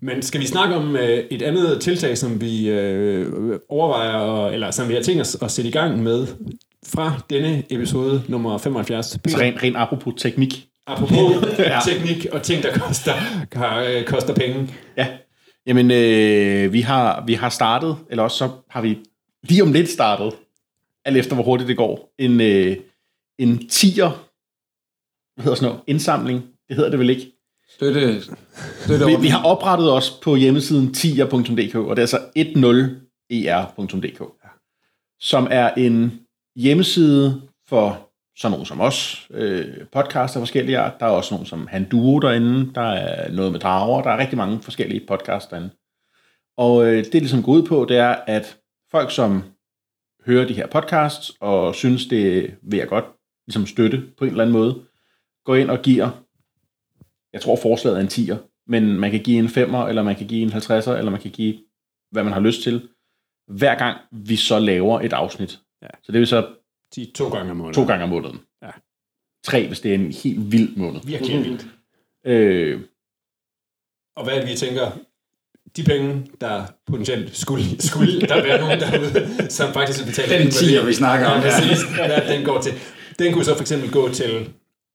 Men 0.00 0.22
skal 0.22 0.40
vi 0.40 0.46
snakke 0.46 0.74
om 0.74 0.96
øh, 0.96 1.24
et 1.30 1.42
andet 1.42 1.80
tiltag, 1.80 2.18
som 2.18 2.40
vi 2.40 2.68
øh, 2.68 3.58
overvejer, 3.68 4.48
eller 4.48 4.70
som 4.70 4.88
vi 4.88 4.94
har 4.94 5.02
tænkt 5.02 5.20
os 5.20 5.36
at 5.42 5.50
sætte 5.50 5.68
i 5.68 5.72
gang 5.72 6.02
med 6.02 6.26
fra 6.86 7.12
denne 7.30 7.62
episode 7.70 8.22
nummer 8.28 8.58
75? 8.58 9.06
Så 9.06 9.18
rent, 9.26 9.62
rent 9.62 9.76
apropos 9.76 10.14
teknik. 10.16 10.68
Apropos 10.86 11.48
ja. 11.58 11.78
teknik 11.86 12.26
og 12.32 12.42
ting, 12.42 12.62
der 12.62 12.78
koster, 12.78 13.14
øh, 13.88 14.04
koster 14.04 14.34
penge. 14.34 14.74
Ja. 14.96 15.18
Jamen, 15.66 15.90
øh, 15.90 16.72
vi, 16.72 16.80
har, 16.80 17.24
vi 17.26 17.34
har 17.34 17.48
startet, 17.48 17.96
eller 18.10 18.22
også 18.22 18.36
så 18.36 18.50
har 18.70 18.80
vi 18.80 18.98
lige 19.42 19.62
om 19.62 19.72
lidt 19.72 19.88
startet, 19.88 20.32
alt 21.04 21.16
efter 21.16 21.34
hvor 21.34 21.44
hurtigt 21.44 21.68
det 21.68 21.76
går, 21.76 22.14
en, 22.18 22.40
øh, 22.40 22.76
en 23.38 23.68
tier, 23.68 24.28
hvad 25.34 25.44
hedder 25.44 25.56
sådan 25.56 25.68
noget, 25.68 25.82
indsamling, 25.86 26.42
det 26.68 26.76
hedder 26.76 26.90
det 26.90 26.98
vel 26.98 27.10
ikke? 27.10 27.32
Støtte, 27.68 28.22
støtte 28.84 29.06
vi, 29.06 29.16
vi 29.20 29.28
har 29.28 29.44
oprettet 29.44 29.92
os 29.92 30.10
på 30.10 30.36
hjemmesiden 30.36 30.94
tier.dk, 30.94 31.74
og 31.74 31.96
det 31.96 32.02
er 32.02 32.16
altså 32.16 32.18
10er.dk, 32.38 34.20
e 34.20 34.48
som 35.20 35.48
er 35.50 35.74
en 35.74 36.20
hjemmeside 36.56 37.42
for 37.68 38.10
sådan 38.36 38.50
nogle 38.50 38.66
som 38.66 38.80
os, 38.80 39.28
øh, 39.30 39.86
podcaster 39.92 40.40
forskellige 40.40 40.78
art. 40.78 41.00
Der 41.00 41.06
er 41.06 41.10
også 41.10 41.34
nogle 41.34 41.46
som 41.46 41.66
Han 41.66 41.88
Duo 41.88 42.18
derinde, 42.18 42.74
der 42.74 42.80
er 42.80 43.32
noget 43.32 43.52
med 43.52 43.60
drager, 43.60 44.02
der 44.02 44.10
er 44.10 44.18
rigtig 44.18 44.38
mange 44.38 44.62
forskellige 44.62 45.06
podcasts 45.08 45.48
derinde. 45.48 45.70
Og 46.56 46.86
øh, 46.86 47.04
det 47.04 47.14
ligesom 47.14 47.42
går 47.42 47.52
ud 47.52 47.66
på, 47.66 47.86
det 47.88 47.96
er, 47.96 48.16
at 48.26 48.58
folk, 48.90 49.10
som 49.10 49.42
hører 50.26 50.46
de 50.46 50.54
her 50.54 50.66
podcasts, 50.66 51.32
og 51.40 51.74
synes, 51.74 52.06
det 52.06 52.54
vil 52.62 52.78
jeg 52.78 52.88
godt 52.88 53.04
ligesom 53.46 53.66
støtte 53.66 54.02
på 54.18 54.24
en 54.24 54.30
eller 54.30 54.44
anden 54.44 54.56
måde, 54.56 54.82
går 55.44 55.54
ind 55.54 55.70
og 55.70 55.82
giver, 55.82 56.10
jeg 57.32 57.40
tror 57.40 57.56
forslaget 57.56 57.98
er 57.98 58.00
en 58.00 58.06
10'er, 58.06 58.36
men 58.66 59.00
man 59.00 59.10
kan 59.10 59.20
give 59.20 59.38
en 59.38 59.46
5'er, 59.46 59.88
eller 59.88 60.02
man 60.02 60.16
kan 60.16 60.26
give 60.26 60.42
en 60.42 60.52
50'er, 60.52 60.90
eller 60.90 61.10
man 61.10 61.20
kan 61.20 61.30
give, 61.30 61.58
hvad 62.10 62.24
man 62.24 62.32
har 62.32 62.40
lyst 62.40 62.62
til, 62.62 62.88
hver 63.46 63.74
gang 63.74 63.98
vi 64.12 64.36
så 64.36 64.58
laver 64.58 65.00
et 65.00 65.12
afsnit. 65.12 65.60
Ja. 65.82 65.88
Så 66.02 66.12
det 66.12 66.18
vil 66.18 66.26
så 66.26 66.54
de 66.96 67.10
to 67.14 67.28
gange 67.28 67.50
om 67.50 67.56
måneden. 67.56 67.74
To 67.74 67.86
gange 67.86 68.04
om 68.04 68.08
måneden. 68.08 68.40
Ja. 68.62 68.70
3, 69.44 69.66
hvis 69.66 69.80
det 69.80 69.90
er 69.90 69.94
en 69.94 70.12
helt 70.12 70.52
vild 70.52 70.76
måned. 70.76 71.00
Virkelig 71.04 71.36
mm-hmm. 71.36 71.50
vildt. 71.50 71.66
Øh, 72.26 72.80
og 74.16 74.24
hvad 74.24 74.34
er 74.34 74.40
det, 74.40 74.48
vi 74.48 74.56
tænker? 74.56 74.90
De 75.76 75.84
penge, 75.84 76.26
der 76.40 76.64
potentielt 76.86 77.36
skulle, 77.36 77.82
skulle 77.82 78.20
der 78.20 78.42
være 78.42 78.60
nogen 78.60 78.80
derude, 78.80 79.50
som 79.50 79.72
faktisk 79.72 80.06
betaler... 80.06 80.38
Den 80.38 80.50
10, 80.50 80.86
vi 80.86 80.92
snakker 80.92 81.26
om. 81.26 81.42
Ja, 81.42 81.50
præcis, 81.50 81.82
hvad 81.82 82.36
den 82.36 82.44
går 82.44 82.60
til. 82.60 82.72
Den 83.18 83.32
kunne 83.32 83.44
så 83.44 83.54
for 83.54 83.60
eksempel 83.60 83.92
gå 83.92 84.08
til 84.08 84.50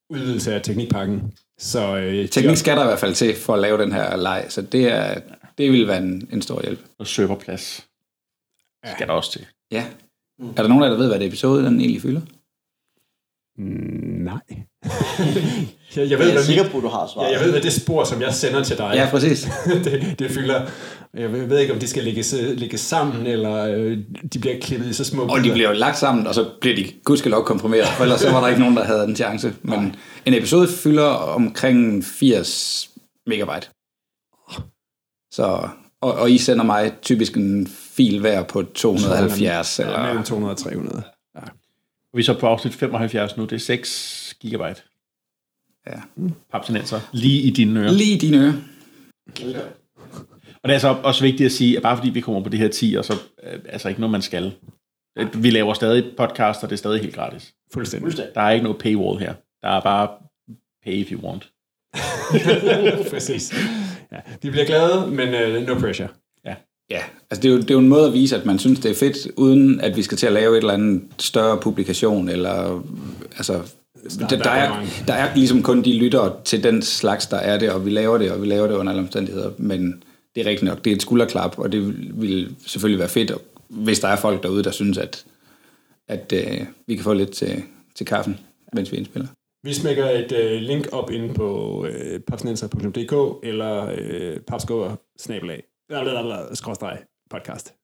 udvidelse 0.10 0.54
af 0.54 0.62
teknikpakken. 0.62 1.34
Så, 1.58 1.98
øh, 1.98 2.30
Teknik 2.30 2.58
skal 2.58 2.78
der 2.78 2.84
i 2.84 2.86
hvert 2.86 3.00
fald 3.00 3.16
til 3.16 3.36
for 3.36 3.54
at 3.54 3.60
lave 3.60 3.78
den 3.78 3.92
her 3.92 4.16
leg, 4.16 4.46
så 4.50 4.62
det, 4.62 4.92
er, 4.92 5.22
det 5.58 5.72
vil 5.72 5.88
være 5.88 5.98
en, 5.98 6.30
en 6.34 6.42
stor 6.42 6.62
hjælp. 6.62 6.80
Og 7.00 7.08
serverplads 7.08 7.88
ja. 8.86 8.94
skal 8.94 9.08
der 9.08 9.14
også 9.14 9.32
til. 9.32 9.46
Ja. 9.72 9.86
Er 10.40 10.62
der 10.62 10.68
nogen 10.68 10.84
af 10.84 10.88
jer, 10.88 10.92
der 10.92 11.00
ved, 11.00 11.08
hvad 11.08 11.20
det 11.20 11.28
episode 11.28 11.66
den 11.66 11.80
egentlig 11.80 12.02
fylder? 12.02 12.22
Mm, 13.58 14.24
nej. 14.24 14.42
jeg, 15.96 16.10
jeg, 16.10 16.20
ved, 16.20 16.28
jeg 16.28 16.36
er 16.36 16.42
sikker 16.42 16.70
på, 16.70 16.80
du 16.80 16.88
har 16.88 17.10
svaret. 17.14 17.28
Ja, 17.28 17.32
jeg 17.32 17.46
ved, 17.46 17.52
hvad 17.52 17.62
det 17.62 17.74
spor, 17.74 18.04
som 18.04 18.22
jeg 18.22 18.34
sender 18.34 18.64
til 18.64 18.78
dig, 18.78 18.92
ja, 18.96 19.10
præcis. 19.12 19.48
det, 19.86 20.16
det 20.20 20.32
fylder. 20.32 20.68
Jeg 21.14 21.34
ved 21.34 21.60
ikke, 21.60 21.74
om 21.74 21.80
de 21.80 21.88
skal 21.88 22.04
lægges, 22.04 22.36
lægges 22.56 22.80
sammen, 22.80 23.28
eller 23.28 23.66
øh, 23.66 23.98
de 24.34 24.40
bliver 24.40 24.60
klippet 24.62 24.90
i 24.90 24.94
så 24.94 25.04
små 25.04 25.24
Og 25.24 25.44
de 25.44 25.52
bliver 25.52 25.70
jo 25.70 25.76
lagt 25.76 25.98
sammen, 25.98 26.28
og 26.28 26.36
så 26.36 26.50
bliver 26.62 26.76
de 26.76 26.86
gudskelov 27.04 27.46
komprimeret, 27.46 27.88
for 27.88 28.04
ellers 28.04 28.20
så 28.20 28.32
var 28.32 28.42
der 28.42 28.48
ikke 28.48 28.60
nogen, 28.60 28.78
der 28.78 28.84
havde 28.84 29.04
en 29.04 29.16
chance. 29.16 29.54
Men 29.62 29.80
Nej. 29.80 29.92
en 30.26 30.34
episode 30.34 30.68
fylder 30.68 31.06
omkring 31.06 32.04
80 32.06 32.90
megabyte. 33.28 33.68
Så, 35.34 35.70
og, 36.02 36.14
og 36.14 36.32
I 36.32 36.38
sender 36.38 36.64
mig 36.64 36.94
typisk 37.02 37.38
en 37.38 37.68
fil 38.00 38.20
hver 38.20 38.44
på 38.44 38.64
270. 38.64 39.80
eller 39.80 40.04
mellem 40.04 40.24
200 40.24 40.54
og 40.54 40.58
300. 40.58 41.04
Ja. 41.36 41.42
Vi 42.14 42.20
er 42.20 42.24
så 42.24 42.40
på 42.40 42.48
afsnit 42.48 42.74
75 42.74 43.38
nu, 43.38 43.44
det 43.44 43.52
er 43.52 43.60
6 43.60 44.36
gigabyte. 44.40 44.82
Ja. 45.88 46.02
Papsenenser. 46.52 47.00
Lige 47.12 47.42
i 47.42 47.50
dine 47.50 47.80
ører. 47.80 47.92
Lige 47.92 48.16
i 48.16 48.18
dine 48.18 48.38
ører. 48.38 48.54
Og 50.64 50.70
det 50.70 50.76
er 50.76 50.80
så 50.80 50.96
også 51.04 51.22
vigtigt 51.24 51.46
at 51.46 51.52
sige, 51.52 51.78
at 51.78 51.84
bare 51.84 51.98
fordi 51.98 52.10
vi 52.10 52.22
kommer 52.22 52.44
på 52.44 52.50
det 52.50 52.60
her 52.60 52.68
10, 52.68 52.96
og 52.96 53.06
så 53.06 53.14
øh, 53.44 53.60
altså 53.70 53.90
ikke 53.90 54.02
noget, 54.02 54.12
man 54.12 54.22
skal. 54.22 54.54
Vi 55.34 55.50
laver 55.50 55.74
stadig 55.74 56.04
podcast, 56.18 56.64
og 56.64 56.70
det 56.70 56.76
er 56.76 56.78
stadig 56.78 57.02
helt 57.02 57.16
gratis. 57.16 57.54
Fuldstændig. 57.74 58.18
Der 58.36 58.42
er 58.42 58.52
ikke 58.52 58.64
noget 58.64 58.80
paywall 58.80 59.20
her. 59.20 59.34
Der 59.62 59.70
er 59.70 59.82
bare 59.82 60.10
pay 60.86 60.94
if 60.94 61.12
you 61.12 61.22
want. 61.22 61.52
Præcis. 63.12 63.54
Ja, 64.12 64.18
de 64.44 64.52
bliver 64.52 64.66
glade, 64.66 65.08
men 65.08 65.28
uh, 65.28 65.68
no 65.68 65.80
pressure. 65.80 66.08
Ja. 66.90 67.02
Altså 67.32 67.42
det 67.42 67.46
er, 67.46 67.54
jo, 67.54 67.58
det 67.58 67.70
er 67.70 67.74
jo 67.74 67.80
en 67.80 67.90
måde 67.90 68.08
at 68.08 68.14
vise, 68.14 68.36
at 68.36 68.46
man 68.46 68.60
synes, 68.60 68.80
det 68.80 68.92
er 68.92 68.96
fedt, 68.96 69.28
uden 69.36 69.82
at 69.82 69.98
vi 69.98 70.04
skal 70.04 70.18
til 70.18 70.28
at 70.28 70.34
lave 70.34 70.54
et 70.54 70.58
eller 70.58 70.74
andet 70.74 71.02
større 71.20 71.58
publikation, 71.58 72.30
eller 72.30 72.84
altså 73.38 73.62
der, 74.20 74.28
der, 74.28 74.44
der, 74.44 74.50
er, 74.50 74.86
der 75.08 75.14
er 75.14 75.36
ligesom 75.36 75.64
kun 75.64 75.82
de 75.82 75.94
lyttere 75.94 76.36
til 76.46 76.64
den 76.64 76.82
slags, 76.82 77.28
der 77.28 77.38
er 77.38 77.60
det, 77.60 77.72
og 77.72 77.86
vi 77.86 77.90
laver 77.90 78.18
det, 78.18 78.32
og 78.32 78.42
vi 78.42 78.48
laver 78.48 78.68
det 78.68 78.76
under 78.76 78.92
alle 78.92 79.02
omstændigheder, 79.02 79.52
men 79.58 80.04
det 80.36 80.42
er 80.42 80.50
rigtigt 80.50 80.70
nok, 80.70 80.86
det 80.86 80.92
er 80.92 80.96
et 80.96 81.02
skulderklap, 81.02 81.60
og 81.60 81.72
det 81.72 81.96
vil 82.22 82.56
selvfølgelig 82.66 83.00
være 83.00 83.10
fedt, 83.10 83.32
hvis 83.70 84.00
der 84.00 84.08
er 84.08 84.16
folk 84.16 84.44
derude, 84.44 84.64
der 84.64 84.72
synes, 84.72 84.98
at, 84.98 85.26
at 86.08 86.34
øh, 86.36 86.66
vi 86.88 86.96
kan 86.96 87.04
få 87.04 87.14
lidt 87.14 87.32
til, 87.32 87.64
til 87.96 88.06
kaffen, 88.06 88.40
mens 88.74 88.92
vi 88.92 88.98
indspiller. 88.98 89.28
Vi 89.64 89.74
smækker 89.74 90.10
et 90.10 90.32
øh, 90.32 90.62
link 90.62 90.88
op 90.92 91.12
inde 91.12 91.34
på 91.34 91.86
øh, 91.90 92.20
papsnenser.dk 92.20 93.46
eller 93.48 93.86
øh, 93.98 94.38
eller 95.30 95.62
skråstreg 96.54 96.98
podcast. 97.30 97.76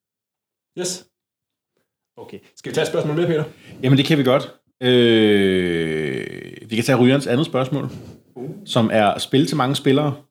Yes. 0.80 1.08
Okay. 2.18 2.40
Skal 2.56 2.70
vi 2.70 2.76
tage 2.76 2.84
et 2.84 2.88
spørgsmål 2.88 3.16
med, 3.16 3.28
Peter? 3.28 3.44
Jamen, 3.84 3.98
det 3.98 4.06
kan 4.06 4.18
vi 4.18 4.24
godt. 4.24 4.54
Øh, 4.82 6.70
vi 6.70 6.76
kan 6.76 6.84
tage 6.84 7.00
Rygerens 7.00 7.28
andet 7.28 7.46
spørgsmål, 7.46 7.90
uh. 8.36 8.50
som 8.66 8.90
er 8.94 9.18
spil 9.18 9.48
til 9.48 9.58
mange 9.58 9.76
spillere. 9.76 10.24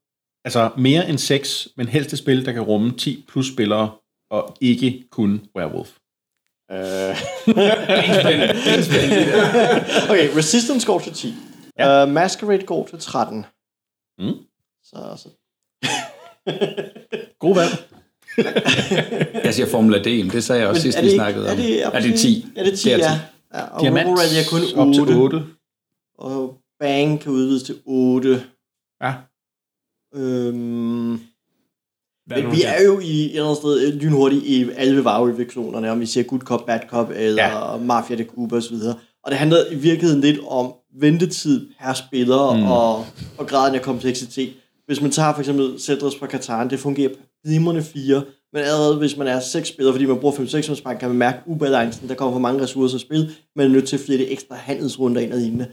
Altså 0.44 0.70
mere 0.78 1.08
end 1.08 1.18
6, 1.18 1.68
men 1.76 1.88
helst 1.88 2.12
et 2.12 2.18
spil, 2.18 2.46
der 2.46 2.52
kan 2.52 2.62
rumme 2.62 2.96
10 2.96 3.24
plus 3.28 3.52
spillere, 3.52 3.96
og 4.30 4.56
ikke 4.60 5.04
kun 5.10 5.46
Werewolf. 5.56 5.90
Uh. 6.70 6.80
okay, 10.10 10.36
Resistance 10.36 10.86
går 10.86 10.98
til 10.98 11.12
10. 11.12 11.34
Ja. 11.78 12.04
Uh, 12.04 12.10
Masquerade 12.10 12.66
går 12.66 12.86
til 12.86 12.98
13. 12.98 13.46
Mm. 14.18 14.34
Så, 14.82 15.16
så. 15.16 15.28
God 17.38 17.54
valg. 17.54 17.70
jeg 19.44 19.54
siger 19.54 19.66
Formula 19.66 19.98
D, 19.98 20.06
men 20.06 20.30
det 20.30 20.44
sagde 20.44 20.60
jeg 20.60 20.68
også 20.68 20.82
sidst, 20.82 21.02
vi 21.02 21.10
snakkede 21.10 21.50
om. 21.50 21.58
Er 21.58 21.62
det, 21.62 21.84
er 21.84 22.00
det 22.00 22.18
10? 22.18 22.46
Er 22.56 22.64
det 22.64 22.78
10, 22.78 22.88
det 22.88 22.94
er 22.94 22.98
10. 22.98 23.02
ja. 23.02 23.20
ja 23.54 23.60
og 23.60 23.80
Diamant 23.80 24.08
er 24.08 24.48
kun 24.50 24.60
8. 24.60 24.76
Op 24.76 25.06
til 25.06 25.16
8. 25.16 25.44
Og 26.18 26.58
Bang 26.80 27.20
kan 27.20 27.32
udvides 27.32 27.62
til 27.62 27.74
8. 27.86 28.42
Ja. 29.02 29.14
Øhm, 30.14 31.20
men 32.28 32.52
vi 32.52 32.62
er 32.62 32.82
jo 32.84 33.00
i 33.00 33.24
et 33.24 33.30
eller 33.30 33.44
andet 33.44 33.56
sted 33.56 33.86
øh, 33.86 33.94
lynhurtigt 33.94 34.44
i 34.44 34.70
alle 34.76 35.04
vareudviklingerne, 35.04 35.90
om 35.90 36.00
vi 36.00 36.06
siger 36.06 36.24
Good 36.24 36.40
Cop, 36.40 36.66
Bad 36.66 36.80
Cop, 36.88 37.10
eller 37.14 37.44
ja. 37.44 37.76
Mafia 37.76 38.16
de 38.16 38.24
Cuba 38.24 38.56
osv. 38.56 38.74
Og 39.24 39.30
det 39.30 39.38
handler 39.38 39.58
i 39.70 39.74
virkeligheden 39.74 40.20
lidt 40.20 40.40
om 40.48 40.74
ventetid 41.00 41.68
per 41.80 41.92
spiller 41.92 42.56
mm. 42.56 42.62
og, 42.62 43.06
og 43.38 43.46
graden 43.46 43.74
af 43.74 43.82
kompleksitet. 43.82 44.52
Hvis 44.86 45.00
man 45.00 45.10
tager 45.10 45.32
for 45.32 45.40
eksempel 45.40 45.80
Cedros 45.80 46.18
fra 46.18 46.26
Katar, 46.26 46.68
det 46.68 46.80
fungerer 46.80 47.10
glimrende 47.44 47.82
fire, 47.82 48.24
men 48.52 48.62
allerede 48.62 48.98
hvis 48.98 49.16
man 49.16 49.26
er 49.26 49.40
seks 49.40 49.68
spillere, 49.68 49.94
fordi 49.94 50.06
man 50.06 50.20
bruger 50.20 50.34
5-6 50.34 50.74
spank, 50.74 51.00
kan 51.00 51.08
man 51.08 51.18
mærke 51.18 51.38
ubalancen, 51.46 52.08
der 52.08 52.14
kommer 52.14 52.34
for 52.34 52.40
mange 52.40 52.62
ressourcer 52.62 52.94
at 52.94 53.00
spille, 53.00 53.30
man 53.56 53.66
er 53.66 53.70
nødt 53.70 53.88
til 53.88 53.98
flere 53.98 54.20
ekstra 54.20 54.54
handelsrunder 54.54 55.20
ind 55.20 55.32
og 55.32 55.38
lignende. 55.38 55.72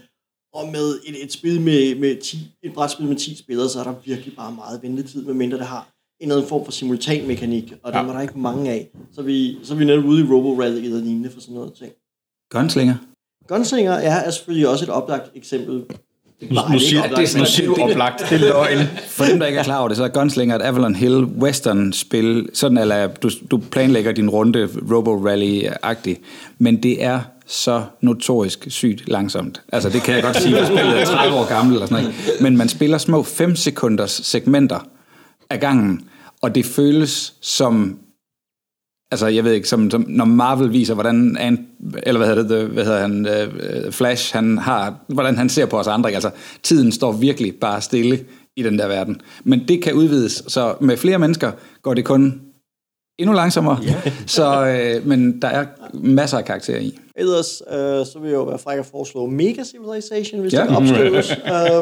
Og 0.54 0.68
med 0.68 1.00
et, 1.06 1.24
et 1.24 1.32
spil 1.32 1.60
med, 1.60 1.94
med 1.94 2.20
10, 2.20 2.36
et 2.62 2.74
brætspil 2.74 3.06
med 3.06 3.16
10 3.16 3.36
spillere, 3.36 3.68
så 3.68 3.80
er 3.80 3.84
der 3.84 3.94
virkelig 4.04 4.36
bare 4.36 4.52
meget 4.52 4.82
ventetid, 4.82 5.22
medmindre 5.24 5.58
det 5.58 5.66
har 5.66 5.88
en 6.20 6.28
eller 6.28 6.36
anden 6.36 6.48
form 6.48 6.64
for 6.64 6.72
simultan 6.72 7.26
mekanik, 7.26 7.74
og 7.82 7.92
ja. 7.92 7.98
dem 7.98 8.06
var 8.06 8.12
der 8.12 8.20
ikke 8.20 8.38
mange 8.38 8.70
af. 8.70 8.90
Så 9.12 9.22
vi, 9.22 9.58
så 9.62 9.74
vi 9.74 9.84
netop 9.84 10.04
ude 10.04 10.20
i 10.20 10.24
Robo 10.24 10.60
Rally 10.60 10.84
eller 10.84 10.98
lignende 10.98 11.30
for 11.30 11.40
sådan 11.40 11.54
noget 11.54 11.72
ting. 11.72 11.92
Gunslinger? 12.50 12.94
Gunslinger 13.48 13.98
ja, 13.98 14.22
er 14.26 14.30
selvfølgelig 14.30 14.68
også 14.68 14.84
et 14.84 14.90
oplagt 14.90 15.30
eksempel. 15.34 15.84
Nej, 16.50 16.72
nu, 16.72 16.78
siger, 16.78 17.02
det, 17.02 17.16
det, 17.16 17.38
nu 17.38 17.44
siger 17.44 17.66
du 17.66 17.76
oplagt. 17.90 18.24
Det 18.30 18.32
er 18.32 18.38
løgn. 18.38 18.78
For 19.08 19.24
dem, 19.24 19.38
der 19.38 19.46
ikke 19.46 19.58
er 19.58 19.62
klar 19.64 19.78
over 19.78 19.88
det, 19.88 19.96
så 19.96 20.04
er 20.04 20.08
Gunslinger 20.08 20.56
et 20.56 20.62
Avalon 20.62 20.94
Hill 20.94 21.24
western-spil, 21.24 22.48
sådan 22.54 22.78
eller 22.78 23.06
du, 23.06 23.30
du 23.50 23.58
planlægger 23.58 24.12
din 24.12 24.30
runde 24.30 24.68
Robo 24.92 25.28
Rally-agtigt, 25.28 26.20
men 26.58 26.82
det 26.82 27.04
er 27.04 27.20
så 27.46 27.82
notorisk 28.00 28.66
sygt 28.68 29.08
langsomt. 29.08 29.62
Altså 29.72 29.88
det 29.88 30.02
kan 30.02 30.14
jeg 30.14 30.22
godt 30.22 30.36
sige, 30.36 30.58
at 30.58 30.66
spillet 30.66 31.00
er 31.00 31.04
30 31.04 31.36
år 31.36 31.48
gammel 31.48 31.74
eller 31.74 31.86
sådan 31.86 32.04
noget. 32.04 32.16
Men 32.40 32.56
man 32.56 32.68
spiller 32.68 32.98
små 32.98 33.22
5 33.22 33.56
sekunders 33.56 34.20
segmenter 34.24 34.86
af 35.50 35.60
gangen, 35.60 36.00
og 36.42 36.54
det 36.54 36.66
føles 36.66 37.34
som 37.40 37.96
altså 39.12 39.26
jeg 39.26 39.44
ved 39.44 39.52
ikke, 39.52 39.68
som, 39.68 39.90
som 39.90 40.04
når 40.08 40.24
Marvel 40.24 40.72
viser, 40.72 40.94
hvordan, 40.94 41.36
an, 41.36 41.66
eller 42.02 42.18
hvad 42.18 42.28
hedder 42.28 42.56
det, 42.56 42.68
hvad 42.68 42.84
hedder 42.84 43.00
han, 43.00 43.26
uh, 43.86 43.92
Flash, 43.92 44.34
han 44.34 44.58
har, 44.58 45.04
hvordan 45.08 45.36
han 45.36 45.48
ser 45.48 45.66
på 45.66 45.78
os 45.78 45.86
andre, 45.86 46.10
altså 46.10 46.30
tiden 46.62 46.92
står 46.92 47.12
virkelig 47.12 47.54
bare 47.60 47.80
stille 47.80 48.24
i 48.56 48.62
den 48.62 48.78
der 48.78 48.86
verden. 48.86 49.20
Men 49.44 49.68
det 49.68 49.82
kan 49.82 49.94
udvides, 49.94 50.44
så 50.46 50.74
med 50.80 50.96
flere 50.96 51.18
mennesker 51.18 51.52
går 51.82 51.94
det 51.94 52.04
kun 52.04 52.40
endnu 53.18 53.34
langsommere, 53.34 53.78
yeah. 53.84 54.12
så, 54.26 54.66
øh, 54.66 55.06
men 55.06 55.42
der 55.42 55.48
er 55.48 55.66
masser 55.94 56.38
af 56.38 56.44
karakterer 56.44 56.80
i. 56.80 56.98
Ellers, 57.16 57.62
øh, 57.72 57.76
så 58.06 58.18
vil 58.20 58.28
jeg 58.28 58.36
jo 58.36 58.44
være 58.44 58.58
fræk 58.58 58.78
at 58.78 58.86
foreslå 58.86 59.26
Mega 59.26 59.64
Civilization, 59.64 60.40
hvis 60.40 60.52
ja. 60.52 60.60
det 60.60 60.68
kan 60.68 60.76
opskrives. 60.76 61.30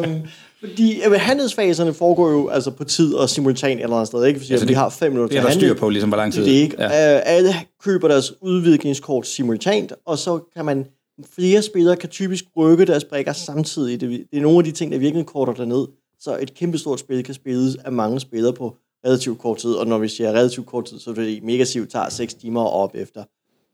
um, 0.07 0.16
fordi 0.61 1.03
øh, 1.07 1.12
handelsfaserne 1.12 1.94
foregår 1.94 2.31
jo 2.31 2.49
altså 2.49 2.70
på 2.70 2.85
tid 2.85 3.14
og 3.14 3.31
simultan 3.31 3.79
eller 3.79 3.96
andet 3.96 4.07
sted, 4.07 4.25
ikke? 4.25 4.40
Fordi 4.40 4.53
altså, 4.53 4.66
vi 4.66 4.73
har 4.73 4.88
fem 4.88 5.12
minutter 5.12 5.33
til 5.33 5.38
at 5.38 5.42
handle. 5.42 5.61
Det 5.61 5.64
er 5.64 5.68
der 5.68 5.75
styr 5.75 5.81
på, 5.81 5.88
ligesom 5.88 6.11
hvor 6.11 6.16
lang 6.16 6.33
tid. 6.33 6.44
Det 6.44 6.57
er 6.57 6.62
ikke. 6.62 6.77
Ja. 6.79 7.16
Uh, 7.16 7.23
alle 7.25 7.55
køber 7.83 8.09
deres 8.09 8.33
udviklingskort 8.42 9.27
simultant, 9.27 9.92
og 10.07 10.18
så 10.18 10.38
kan 10.57 10.64
man 10.64 10.87
flere 11.35 11.62
spillere 11.62 11.96
kan 11.96 12.09
typisk 12.09 12.44
rykke 12.57 12.85
deres 12.85 13.05
brækker 13.05 13.33
samtidig. 13.33 14.01
Det, 14.01 14.11
det 14.11 14.38
er 14.38 14.42
nogle 14.42 14.59
af 14.59 14.64
de 14.64 14.70
ting, 14.70 14.92
der 14.92 14.99
virkelig 14.99 15.27
korter 15.27 15.53
derned. 15.53 15.87
Så 16.20 16.38
et 16.40 16.55
kæmpestort 16.55 17.01
spil 17.01 17.25
kan 17.25 17.35
spilles 17.35 17.77
af 17.77 17.92
mange 17.92 18.20
spillere 18.20 18.53
på 18.53 18.77
relativt 19.07 19.38
kort 19.38 19.59
tid, 19.59 19.70
og 19.70 19.87
når 19.87 19.99
vi 19.99 20.09
siger 20.09 20.33
relativt 20.33 20.66
kort 20.66 20.85
tid, 20.85 20.99
så 20.99 21.11
er 21.11 21.14
det 21.14 21.42
Megasiv 21.42 21.87
tager 21.87 22.09
6 22.09 22.35
timer 22.35 22.64
op 22.64 22.90
efter. 22.94 23.25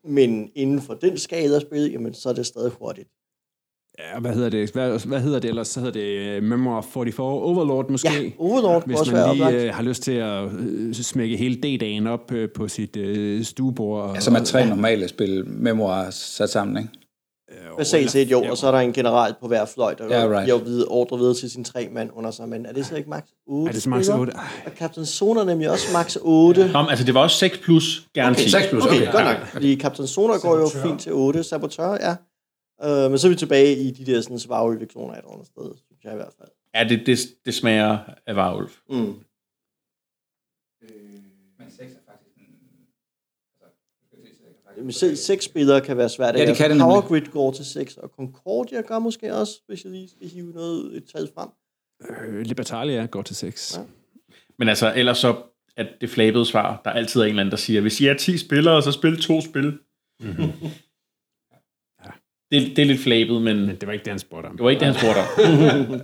Men 0.08 0.50
inden 0.54 0.82
for 0.82 0.94
den 0.94 1.18
skala 1.18 1.54
af 1.54 1.60
spil, 1.60 1.92
jamen, 1.92 2.14
så 2.14 2.28
er 2.28 2.32
det 2.32 2.46
stadig 2.46 2.72
hurtigt. 2.80 3.08
Ja, 3.98 4.20
hvad 4.20 4.34
hedder 4.34 4.48
det? 4.48 4.70
Hvad, 4.70 5.06
hvad 5.06 5.20
hedder 5.20 5.38
det 5.38 5.48
ellers? 5.48 5.68
Så 5.68 5.80
hedder 5.80 5.92
det 5.92 6.38
uh, 6.38 6.44
Memoir 6.44 6.80
44 6.80 7.26
Overlord 7.26 7.90
måske? 7.90 8.08
Ja, 8.22 8.30
Overlord 8.38 8.86
Hvis 8.86 9.12
man 9.12 9.36
lige 9.36 9.68
uh, 9.68 9.74
har 9.74 9.82
lyst 9.82 10.02
til 10.02 10.12
at 10.12 10.44
uh, 10.44 10.92
smække 10.92 11.36
hele 11.36 11.54
D-dagen 11.54 12.06
op 12.06 12.32
uh, 12.32 12.44
på 12.54 12.68
sit 12.68 12.96
uh, 12.96 13.44
stuebord. 13.44 14.14
Ja, 14.14 14.20
som 14.20 14.34
er 14.34 14.44
tre 14.44 14.68
normale 14.68 15.08
spil, 15.08 15.44
Memoir 15.46 16.10
sat 16.10 16.50
sammen, 16.50 16.76
ikke? 16.76 16.90
Basalt 17.78 18.10
set 18.10 18.30
jo, 18.30 18.42
og 18.42 18.56
så 18.56 18.66
er 18.66 18.70
der 18.70 18.78
en 18.78 18.92
general 18.92 19.34
på 19.40 19.48
hver 19.48 19.64
fløjt, 19.64 19.98
der 19.98 20.10
yeah, 20.10 20.30
right. 20.30 20.66
videre, 20.66 20.88
ordre 20.88 21.18
videre 21.18 21.34
til 21.34 21.50
sin 21.50 21.64
tre 21.64 21.88
mand 21.92 22.10
under 22.14 22.30
sig. 22.30 22.48
Men 22.48 22.66
er 22.66 22.72
det 22.72 22.86
så 22.86 22.96
ikke 22.96 23.10
max 23.10 23.22
8? 23.46 23.68
Er 23.68 23.72
det 23.72 23.82
så 23.82 23.90
max 23.90 24.08
8? 24.08 24.30
Og 24.66 24.72
Captain 24.78 25.06
Sonar 25.06 25.44
nemlig 25.44 25.70
også 25.70 25.86
max 25.92 26.16
8. 26.22 26.68
Nå, 26.72 26.78
altså 26.78 27.04
det 27.04 27.14
var 27.14 27.20
også 27.20 27.36
6 27.36 27.58
plus, 27.58 28.08
gerne 28.14 28.30
okay, 28.30 28.46
6 28.46 28.66
plus, 28.70 28.84
okay. 28.84 28.96
okay 28.96 29.12
godt 29.12 29.24
nok. 29.24 29.46
Fordi 29.46 29.80
Captain 29.80 30.08
Sonar 30.08 30.38
går 30.38 30.58
jo 30.58 30.68
fint 30.82 31.00
til 31.00 31.12
8. 31.12 31.42
Saboteur, 31.42 31.96
ja. 32.00 32.14
Uh, 32.84 33.10
men 33.10 33.18
så 33.18 33.26
er 33.26 33.30
vi 33.30 33.36
tilbage 33.36 33.76
i 33.76 33.90
de 33.90 34.12
der 34.12 34.20
sådan 34.20 34.38
svarulv-lektioner 34.38 35.14
et 35.14 35.18
eller 35.18 35.30
andet 35.30 35.46
sted, 35.46 35.70
synes 35.86 36.04
jeg 36.04 36.12
i 36.12 36.16
hvert 36.16 36.32
fald. 36.38 36.48
Ja, 36.74 36.84
det, 36.88 37.06
det, 37.06 37.18
det 37.44 37.54
smager 37.54 37.98
af 38.26 38.36
varulv. 38.36 38.70
Mm. 38.88 38.96
Øh, 38.96 39.18
men 41.58 41.70
6 41.70 41.92
er 41.92 41.98
faktisk 42.06 42.36
en... 42.36 42.44
Altså, 44.86 45.16
seks 45.16 45.44
spillere 45.44 45.80
kan 45.80 45.96
være 45.96 46.08
svært. 46.08 46.36
Ja, 46.36 46.46
det 46.46 46.56
kan 46.56 46.70
det 46.70 46.80
Power 46.80 47.00
Grid 47.00 47.26
går 47.32 47.52
til 47.52 47.64
6, 47.64 47.96
og 47.96 48.08
Concordia 48.08 48.80
gør 48.80 48.98
måske 48.98 49.34
også, 49.34 49.60
hvis 49.66 49.84
jeg 49.84 49.92
lige 49.92 50.08
skal 50.08 50.28
hive 50.28 50.52
noget 50.52 50.96
et 50.96 51.04
tal 51.14 51.28
frem. 51.34 51.48
Øh, 52.10 52.40
Libertalia 52.40 53.06
går 53.06 53.22
til 53.22 53.36
6. 53.36 53.76
Ja. 53.78 53.84
Men 54.58 54.68
altså, 54.68 54.92
ellers 54.96 55.18
så 55.18 55.42
at 55.76 55.86
det 56.00 56.10
flabede 56.10 56.46
svar, 56.46 56.80
der 56.84 56.90
altid 56.90 57.20
er 57.20 57.24
en 57.24 57.28
eller 57.28 57.40
anden, 57.40 57.50
der 57.50 57.56
siger, 57.56 57.80
hvis 57.80 58.00
I 58.00 58.06
er 58.06 58.14
10 58.14 58.38
spillere, 58.38 58.82
så 58.82 58.92
spil 58.92 59.22
to 59.22 59.40
spil. 59.40 59.78
Mm-hmm. 60.20 60.52
det, 62.50 62.76
det 62.76 62.78
er 62.78 62.86
lidt 62.86 63.00
flabet, 63.00 63.42
men... 63.42 63.66
Men 63.66 63.76
det 63.76 63.86
var 63.86 63.92
ikke 63.92 64.04
det, 64.04 64.12
han 64.12 64.18
spurgte 64.18 64.46
om. 64.46 64.56
Det 64.56 64.64
var 64.64 64.70
ikke 64.70 64.80
det, 64.80 64.94
han 64.94 65.00
spurgte 65.00 65.20
om. 65.20 66.00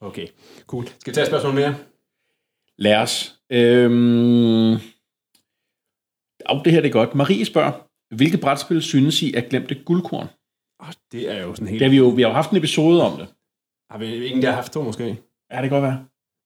okay, 0.08 0.26
cool. 0.66 0.86
Skal 0.86 1.10
vi 1.10 1.14
tage 1.14 1.22
et 1.22 1.28
spørgsmål 1.28 1.54
mere? 1.54 1.74
Lad 2.78 2.96
os. 2.96 3.40
Øhm... 3.50 4.72
Oh, 6.48 6.64
det 6.64 6.72
her 6.72 6.80
det 6.80 6.88
er 6.88 6.92
godt. 6.92 7.14
Marie 7.14 7.44
spørger, 7.44 7.72
hvilke 8.14 8.38
brætspil 8.38 8.82
synes 8.82 9.22
I 9.22 9.34
er 9.34 9.40
glemte 9.40 9.74
guldkorn? 9.74 10.28
Oh, 10.78 10.92
det 11.12 11.30
er 11.30 11.42
jo 11.42 11.54
sådan 11.54 11.68
helt... 11.68 11.80
Det 11.80 11.86
har 11.86 11.90
vi, 11.90 11.96
jo, 11.96 12.08
vi 12.08 12.22
har 12.22 12.28
jo 12.28 12.34
haft 12.34 12.50
en 12.50 12.56
episode 12.56 13.02
om 13.02 13.18
det. 13.18 13.28
Har 13.90 13.98
vi 13.98 14.06
ikke 14.06 14.42
der 14.42 14.48
har 14.48 14.54
haft 14.54 14.72
to 14.72 14.82
måske? 14.82 15.04
Ja, 15.04 15.62
det 15.62 15.70
kan 15.70 15.70
godt 15.70 15.82
være. 15.82 16.04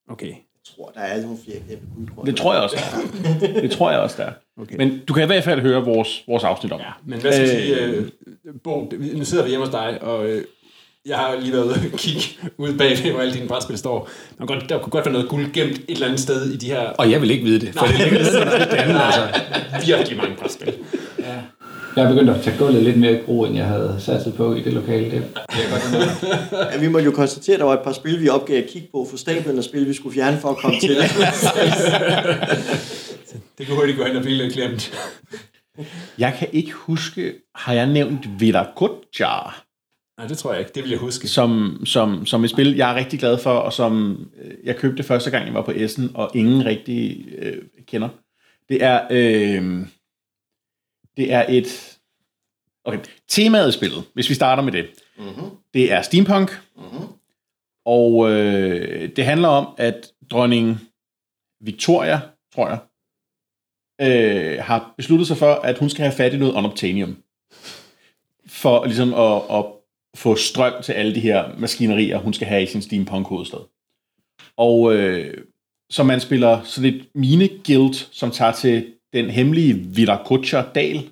Okay 0.09 0.35
tror, 0.77 0.93
der 0.95 1.01
er 1.01 1.23
nogle 1.23 1.39
flere 1.45 1.59
guldkorn. 1.97 2.27
Det 2.27 2.37
tror 2.37 2.55
jeg 2.55 2.63
også, 2.63 2.77
der 2.77 2.83
er. 3.53 3.61
Det 3.63 3.71
tror 3.71 3.91
jeg 3.91 4.01
også, 4.01 4.17
der 4.19 4.25
er. 4.25 4.33
Okay. 4.61 4.77
Men 4.77 5.01
du 5.09 5.13
kan 5.15 5.23
i 5.23 5.27
hvert 5.27 5.45
fald 5.45 5.61
høre 5.61 5.85
vores, 5.85 6.25
vores 6.29 6.45
afsnit 6.45 6.73
om 6.73 6.81
Ja, 6.81 6.87
men 7.07 7.21
hvad 7.21 7.33
skal 7.33 7.49
jeg 7.49 7.61
sige? 7.61 7.81
Øh, 7.85 8.05
Bo, 8.65 8.93
nu 9.15 9.25
sidder 9.25 9.45
vi 9.45 9.51
hjemme 9.51 9.67
hos 9.67 9.73
dig, 9.75 9.99
og 10.03 10.27
øh, 10.27 10.45
jeg 11.07 11.17
har 11.17 11.37
lige 11.41 11.53
været 11.53 11.91
og 11.93 11.99
kigge 11.99 12.23
ud 12.57 12.79
bag, 12.79 13.11
hvor 13.13 13.21
alle 13.21 13.35
dine 13.35 13.49
brætspil 13.49 13.79
står. 13.79 14.09
Der 14.39 14.47
kunne, 14.47 14.59
godt, 14.61 14.69
der 14.71 14.79
kunne 14.79 14.91
godt 14.91 15.05
være 15.05 15.13
noget 15.13 15.29
guld 15.29 15.53
gemt 15.53 15.73
et 15.73 15.85
eller 15.89 16.07
andet 16.07 16.21
sted 16.21 16.53
i 16.53 16.57
de 16.57 16.67
her... 16.67 16.81
Og 16.81 17.11
jeg 17.11 17.21
vil 17.21 17.31
ikke 17.31 17.45
vide 17.45 17.67
det, 17.67 17.75
for 17.75 17.87
Nej, 17.87 17.97
det 17.97 18.13
ligger 18.13 18.41
alt 18.61 18.71
det 18.71 18.77
andet. 18.77 19.01
Altså. 19.05 19.41
Virkelig 19.87 20.19
mange 20.19 20.37
brætspil. 20.37 20.75
Jeg 21.97 22.05
er 22.05 22.09
begyndt 22.09 22.31
at 22.31 22.43
tage 22.43 22.59
gulvet 22.59 22.83
lidt 22.83 22.97
mere 22.97 23.21
i 23.21 23.23
brug, 23.23 23.47
end 23.47 23.57
jeg 23.57 23.67
havde 23.67 23.97
satset 23.99 24.35
på 24.35 24.55
i 24.55 24.63
det 24.63 24.73
lokale. 24.73 25.11
Det 25.11 25.25
er 25.49 26.71
ja, 26.73 26.79
vi 26.79 26.89
må 26.89 26.99
jo 26.99 27.11
konstatere, 27.11 27.55
at 27.55 27.61
der 27.61 27.67
var 27.67 27.73
et 27.73 27.85
par 27.85 27.93
spil, 27.93 28.21
vi 28.21 28.29
opgav 28.29 28.57
at 28.57 28.69
kigge 28.69 28.89
på, 28.93 29.07
for 29.11 29.17
stablen 29.17 29.59
af 29.59 29.65
spil, 29.65 29.89
vi 29.89 29.93
skulle 29.93 30.15
fjerne 30.15 30.39
for 30.39 30.49
at 30.49 30.57
komme 30.57 30.81
til. 30.81 30.91
det 33.59 33.67
kunne 33.67 33.77
hurtigt 33.77 33.99
gå 33.99 34.05
hen 34.05 34.17
og 34.17 34.23
blive 34.23 34.37
lidt 34.37 34.55
glemt. 34.55 34.93
Jeg 36.19 36.35
kan 36.39 36.49
ikke 36.53 36.73
huske, 36.73 37.35
har 37.55 37.73
jeg 37.73 37.87
nævnt 37.87 38.41
Virakutjar? 38.41 39.65
Nej, 40.19 40.27
det 40.27 40.39
tror 40.39 40.53
jeg 40.53 40.61
ikke. 40.61 40.73
Det 40.75 40.83
vil 40.83 40.91
jeg 40.91 40.99
huske. 40.99 41.29
Som, 41.29 41.83
som, 41.85 42.27
som 42.27 42.45
et 42.45 42.51
spil, 42.51 42.77
jeg 42.77 42.91
er 42.91 42.95
rigtig 42.95 43.19
glad 43.19 43.39
for, 43.39 43.51
og 43.51 43.73
som 43.73 44.19
øh, 44.43 44.51
jeg 44.65 44.77
købte 44.77 45.03
første 45.03 45.31
gang, 45.31 45.47
jeg 45.47 45.55
var 45.55 45.63
på 45.63 45.73
Essen, 45.75 46.11
og 46.15 46.31
ingen 46.35 46.65
rigtig 46.65 47.27
øh, 47.39 47.57
kender. 47.87 48.09
Det 48.69 48.85
er... 48.85 49.01
Øh, 49.11 49.87
det 51.17 51.33
er 51.33 51.47
et... 51.49 51.99
Okay, 52.85 53.01
temaet 53.29 53.69
i 53.69 53.73
spillet, 53.73 54.05
hvis 54.15 54.29
vi 54.29 54.35
starter 54.35 54.63
med 54.63 54.73
det, 54.73 54.87
mm-hmm. 55.19 55.51
det 55.75 55.93
er 55.93 56.03
steampunk, 56.03 56.61
mm-hmm. 56.77 57.07
og 57.85 58.31
øh, 58.31 59.17
det 59.17 59.25
handler 59.25 59.49
om, 59.49 59.75
at 59.79 60.13
dronning 60.31 60.81
Victoria, 61.61 62.21
tror 62.55 62.69
jeg, 62.69 62.79
øh, 64.01 64.63
har 64.63 64.95
besluttet 64.97 65.29
sig 65.29 65.37
for, 65.37 65.55
at 65.55 65.79
hun 65.79 65.91
skal 65.91 66.03
have 66.03 66.17
fat 66.17 66.35
i 66.35 66.37
noget 66.37 66.55
unobtainium, 66.55 67.23
for 68.47 68.85
ligesom 68.85 69.15
at, 69.15 69.43
at 69.59 69.65
få 70.15 70.37
strøm 70.37 70.83
til 70.83 70.93
alle 70.93 71.15
de 71.15 71.21
her 71.21 71.57
maskinerier, 71.59 72.19
hun 72.19 72.33
skal 72.33 72.47
have 72.47 72.63
i 72.63 72.67
sin 72.67 72.83
steampunk-hovedstad. 72.83 73.69
Og 74.57 74.95
øh, 74.95 75.45
så 75.91 76.03
man 76.03 76.21
spiller 76.21 76.63
sådan 76.63 76.95
et 76.95 77.09
mine-guild, 77.15 77.95
som 78.13 78.31
tager 78.31 78.53
til 78.53 78.94
den 79.15 79.31
hemmelige 79.31 79.75
Viracocha-dal, 79.75 81.03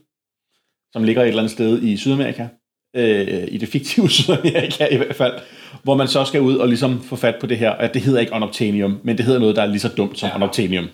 som 0.93 1.05
ligger 1.05 1.23
et 1.23 1.29
eller 1.29 1.43
andet 1.43 1.53
sted 1.53 1.83
i 1.83 1.97
Sydamerika, 1.97 2.49
øh, 2.97 3.49
i 3.49 3.59
det 3.59 3.69
fiktive 3.69 4.11
Sydamerika 4.21 4.87
i 4.91 4.97
hvert 4.97 5.17
fald, 5.17 5.41
hvor 5.83 5.95
man 5.95 6.09
så 6.09 6.25
skal 6.25 6.41
ud 6.41 6.57
og 6.57 6.69
ligesom 6.69 7.03
få 7.03 7.17
fat 7.17 7.37
på 7.41 7.47
det 7.47 7.59
her, 7.59 7.71
at 7.71 7.95
det 7.95 8.03
hedder 8.03 8.21
ikke 8.21 8.33
unobtainium, 8.33 9.01
men 9.05 9.17
det 9.17 9.25
hedder 9.25 9.41
noget, 9.41 9.57
der 9.57 9.63
er 9.63 9.67
lige 9.67 9.81
så 9.81 9.89
dumt 9.89 10.19
som 10.19 10.29
ja. 10.29 10.37
unobtainium. 10.37 10.89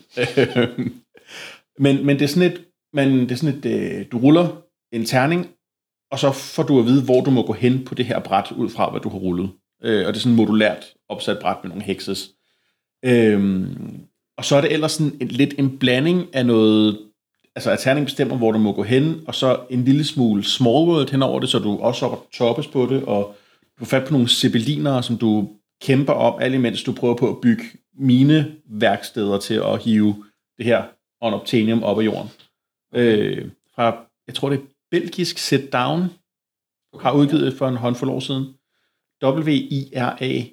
men, 1.85 2.07
men 2.07 2.19
det 2.19 2.23
er 2.23 2.29
sådan 2.29 2.53
et, 2.53 2.65
man, 2.93 3.21
det 3.21 3.31
er 3.31 3.37
sådan 3.37 3.59
et, 3.59 3.67
øh, 3.67 4.07
du 4.13 4.19
ruller 4.19 4.63
en 4.93 5.05
terning, 5.05 5.47
og 6.11 6.19
så 6.19 6.33
får 6.33 6.63
du 6.63 6.79
at 6.79 6.87
vide, 6.87 7.05
hvor 7.05 7.21
du 7.21 7.31
må 7.31 7.43
gå 7.47 7.53
hen 7.53 7.85
på 7.85 7.95
det 7.95 8.07
her 8.07 8.19
bræt, 8.19 8.53
ud 8.53 8.69
fra 8.69 8.91
hvad 8.91 9.01
du 9.01 9.09
har 9.09 9.19
rullet. 9.19 9.51
Øh, 9.85 10.07
og 10.07 10.15
det 10.15 10.19
er 10.19 10.23
sådan 10.23 10.33
et 10.33 10.37
modulært 10.37 10.85
opsat 11.09 11.39
bræt 11.39 11.57
med 11.63 11.69
nogle 11.69 11.85
hexes. 11.85 12.31
Øh, 13.05 13.67
og 14.39 14.45
så 14.45 14.57
er 14.57 14.61
det 14.61 14.73
ellers 14.73 14.93
sådan 14.93 15.17
en, 15.21 15.29
lidt 15.29 15.55
en 15.59 15.79
blanding 15.79 16.35
af 16.35 16.47
noget 16.47 16.99
altså 17.55 17.71
at 17.71 17.79
terning 17.79 18.07
bestemmer, 18.07 18.37
hvor 18.37 18.53
du 18.53 18.59
må 18.59 18.73
gå 18.73 18.83
hen, 18.83 19.25
og 19.27 19.35
så 19.35 19.61
en 19.71 19.85
lille 19.85 20.05
smule 20.05 20.45
small 20.45 20.89
world 20.89 21.11
hen 21.11 21.23
over 21.23 21.41
det, 21.41 21.49
så 21.49 21.59
du 21.59 21.79
også 21.79 22.07
op 22.07 22.27
toppes 22.33 22.67
på 22.67 22.87
det, 22.87 23.05
og 23.05 23.37
du 23.79 23.85
får 23.85 23.87
fat 23.87 24.07
på 24.07 24.13
nogle 24.13 24.29
zeppeliner, 24.29 25.01
som 25.01 25.19
du 25.19 25.49
kæmper 25.83 26.13
om, 26.13 26.41
alt 26.41 26.55
imens 26.55 26.83
du 26.83 26.93
prøver 26.93 27.15
på 27.15 27.31
at 27.31 27.41
bygge 27.43 27.65
mine 27.95 28.57
værksteder 28.65 29.39
til 29.39 29.55
at 29.55 29.83
hive 29.83 30.25
det 30.59 30.67
her 30.67 30.85
unobtainium 31.23 31.83
op 31.83 32.01
af 32.01 32.05
jorden. 32.05 32.31
Øh, 32.95 33.51
fra, 33.75 33.97
jeg 34.27 34.35
tror 34.35 34.49
det 34.49 34.59
er 34.59 34.63
belgisk 34.91 35.39
Sit 35.39 35.73
Down, 35.73 36.05
har 37.01 37.13
udgivet 37.13 37.55
for 37.55 37.69
en 37.69 37.77
håndfuld 37.77 38.11
år 38.11 38.21
siden. 38.21 38.55
W-I-R-A-Q-O-C-H-A. 39.23 40.49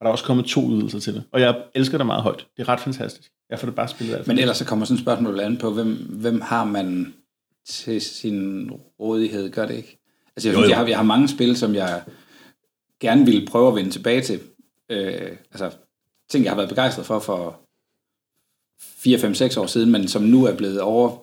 Og 0.00 0.04
der 0.04 0.08
er 0.08 0.12
også 0.12 0.24
kommet 0.24 0.46
to 0.46 0.70
ydelser 0.70 0.98
til 0.98 1.14
det. 1.14 1.24
Og 1.32 1.40
jeg 1.40 1.62
elsker 1.74 1.98
det 1.98 2.06
meget 2.06 2.22
højt. 2.22 2.46
Det 2.56 2.62
er 2.62 2.68
ret 2.68 2.80
fantastisk. 2.80 3.32
Jeg 3.50 3.58
får 3.58 3.66
det 3.66 3.74
bare 3.74 3.88
spillet 3.88 4.14
af. 4.14 4.26
Men 4.26 4.38
ellers 4.38 4.56
så 4.56 4.64
kommer 4.64 4.86
sådan 4.86 4.96
et 4.96 5.02
spørgsmål 5.02 5.40
an 5.40 5.56
på, 5.56 5.70
hvem, 5.70 5.94
hvem 5.94 6.40
har 6.40 6.64
man 6.64 7.14
til 7.66 8.00
sin 8.00 8.70
rådighed, 9.00 9.50
gør 9.50 9.66
det 9.66 9.76
ikke? 9.76 9.98
Altså 10.36 10.48
jeg, 10.48 10.56
jo, 10.56 10.62
jo. 10.62 10.68
jeg, 10.68 10.76
har, 10.76 10.86
jeg 10.86 10.96
har 10.96 11.04
mange 11.04 11.28
spil, 11.28 11.56
som 11.56 11.74
jeg 11.74 12.02
gerne 13.00 13.24
ville 13.24 13.46
prøve 13.46 13.68
at 13.68 13.74
vende 13.74 13.90
tilbage 13.90 14.20
til. 14.20 14.40
Øh, 14.90 15.36
altså 15.52 15.70
ting, 16.30 16.44
jeg 16.44 16.50
har 16.50 16.56
været 16.56 16.68
begejstret 16.68 17.06
for 17.06 17.18
for 17.18 17.60
4-5-6 18.80 19.60
år 19.60 19.66
siden, 19.66 19.92
men 19.92 20.08
som 20.08 20.22
nu 20.22 20.44
er 20.44 20.56
blevet 20.56 20.80
over, 20.80 21.16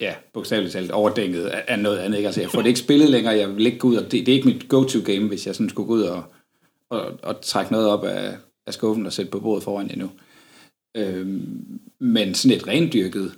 ja, 0.00 0.14
bogstaveligt 0.32 0.72
talt 0.72 0.90
overdænket 0.90 1.44
af 1.44 1.78
noget 1.78 1.98
andet. 1.98 2.18
Ikke? 2.18 2.28
Altså, 2.28 2.40
jeg 2.40 2.50
får 2.50 2.60
det 2.60 2.68
ikke 2.68 2.80
spillet 2.80 3.10
længere, 3.10 3.36
jeg 3.36 3.56
vil 3.56 3.66
ikke 3.66 3.78
gå 3.78 3.88
ud, 3.88 3.96
og 3.96 4.02
det, 4.02 4.12
det 4.12 4.28
er 4.28 4.36
ikke 4.36 4.48
mit 4.48 4.68
go-to-game, 4.68 5.28
hvis 5.28 5.46
jeg 5.46 5.54
sådan 5.54 5.70
skulle 5.70 5.86
gå 5.86 5.92
ud 5.92 6.02
og, 6.02 6.24
og, 6.90 7.30
at 7.30 7.36
trække 7.42 7.72
noget 7.72 7.88
op 7.88 8.04
af, 8.04 8.36
af 8.66 8.74
skuffen 8.74 9.06
og 9.06 9.12
sætte 9.12 9.30
på 9.30 9.40
bordet 9.40 9.64
foran 9.64 9.90
endnu. 9.90 10.10
Øh, 10.96 11.26
men 12.00 12.34
sådan 12.34 12.56
et 12.56 12.68
rendyrket, 12.68 13.32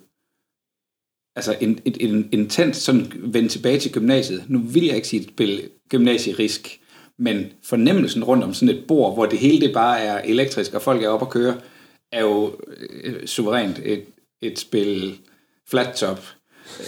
altså 1.37 1.57
en, 1.61 1.81
et, 1.85 1.97
en 2.01 2.29
intens 2.33 2.77
sådan 2.77 3.13
vende 3.17 3.49
tilbage 3.49 3.79
til 3.79 3.93
gymnasiet. 3.93 4.45
Nu 4.49 4.59
vil 4.59 4.85
jeg 4.85 4.97
ikke 4.97 5.09
sige 5.09 5.23
et 5.23 5.29
spil 5.29 5.71
gymnasierisk, 5.89 6.81
men 7.19 7.53
fornemmelsen 7.63 8.25
rundt 8.25 8.45
om 8.45 8.55
sådan 8.55 8.77
et 8.77 8.85
bord, 8.89 9.15
hvor 9.15 9.27
det 9.27 9.39
hele 9.39 9.61
det 9.67 9.75
bare 9.75 10.01
er 10.01 10.21
elektrisk, 10.21 10.75
og 10.75 10.83
folk 10.83 11.03
er 11.03 11.09
oppe 11.09 11.27
og 11.27 11.33
køre, 11.33 11.61
er 12.13 12.21
jo 12.21 12.57
øh, 13.05 13.27
suverænt 13.27 13.81
et, 13.85 14.05
et 14.43 14.59
spil 14.59 15.19
flat 15.71 15.97
top 15.97 16.38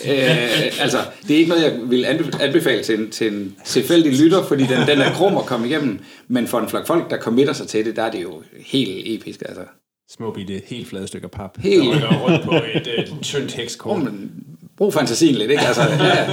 øh, 0.04 0.82
altså, 0.82 0.98
det 1.28 1.34
er 1.34 1.38
ikke 1.38 1.48
noget, 1.48 1.64
jeg 1.64 1.78
vil 1.84 2.04
anbefale 2.40 2.82
til 2.82 3.00
en, 3.00 3.10
til 3.10 3.32
en 3.32 3.56
tilfældig 3.64 4.12
lytter, 4.20 4.44
fordi 4.44 4.62
den, 4.62 4.88
den 4.88 4.98
er 4.98 5.14
grum 5.14 5.36
at 5.36 5.46
komme 5.46 5.66
igennem, 5.66 5.98
men 6.28 6.46
for 6.46 6.58
en 6.58 6.68
flok 6.68 6.86
folk, 6.86 7.10
der 7.10 7.18
committer 7.18 7.52
sig 7.52 7.68
til 7.68 7.84
det, 7.84 7.96
der 7.96 8.02
er 8.02 8.10
det 8.10 8.22
jo 8.22 8.42
helt 8.66 9.20
episk. 9.20 9.42
Altså 9.42 9.62
små 10.10 10.32
bitte, 10.32 10.62
helt 10.66 10.88
flade 10.88 11.06
stykker 11.06 11.28
pap, 11.28 11.58
helt. 11.58 11.84
der 11.84 11.90
rykker 11.92 12.18
rundt 12.18 12.44
på 12.44 12.54
et, 12.74 12.86
et 12.98 13.14
tyndt 13.22 13.52
hekskort. 13.52 14.02
Oh, 14.02 14.08
brug 14.76 14.92
fantasien 14.92 15.34
lidt, 15.34 15.50
ikke? 15.50 15.62
Altså, 15.62 15.82
ja. 15.82 16.30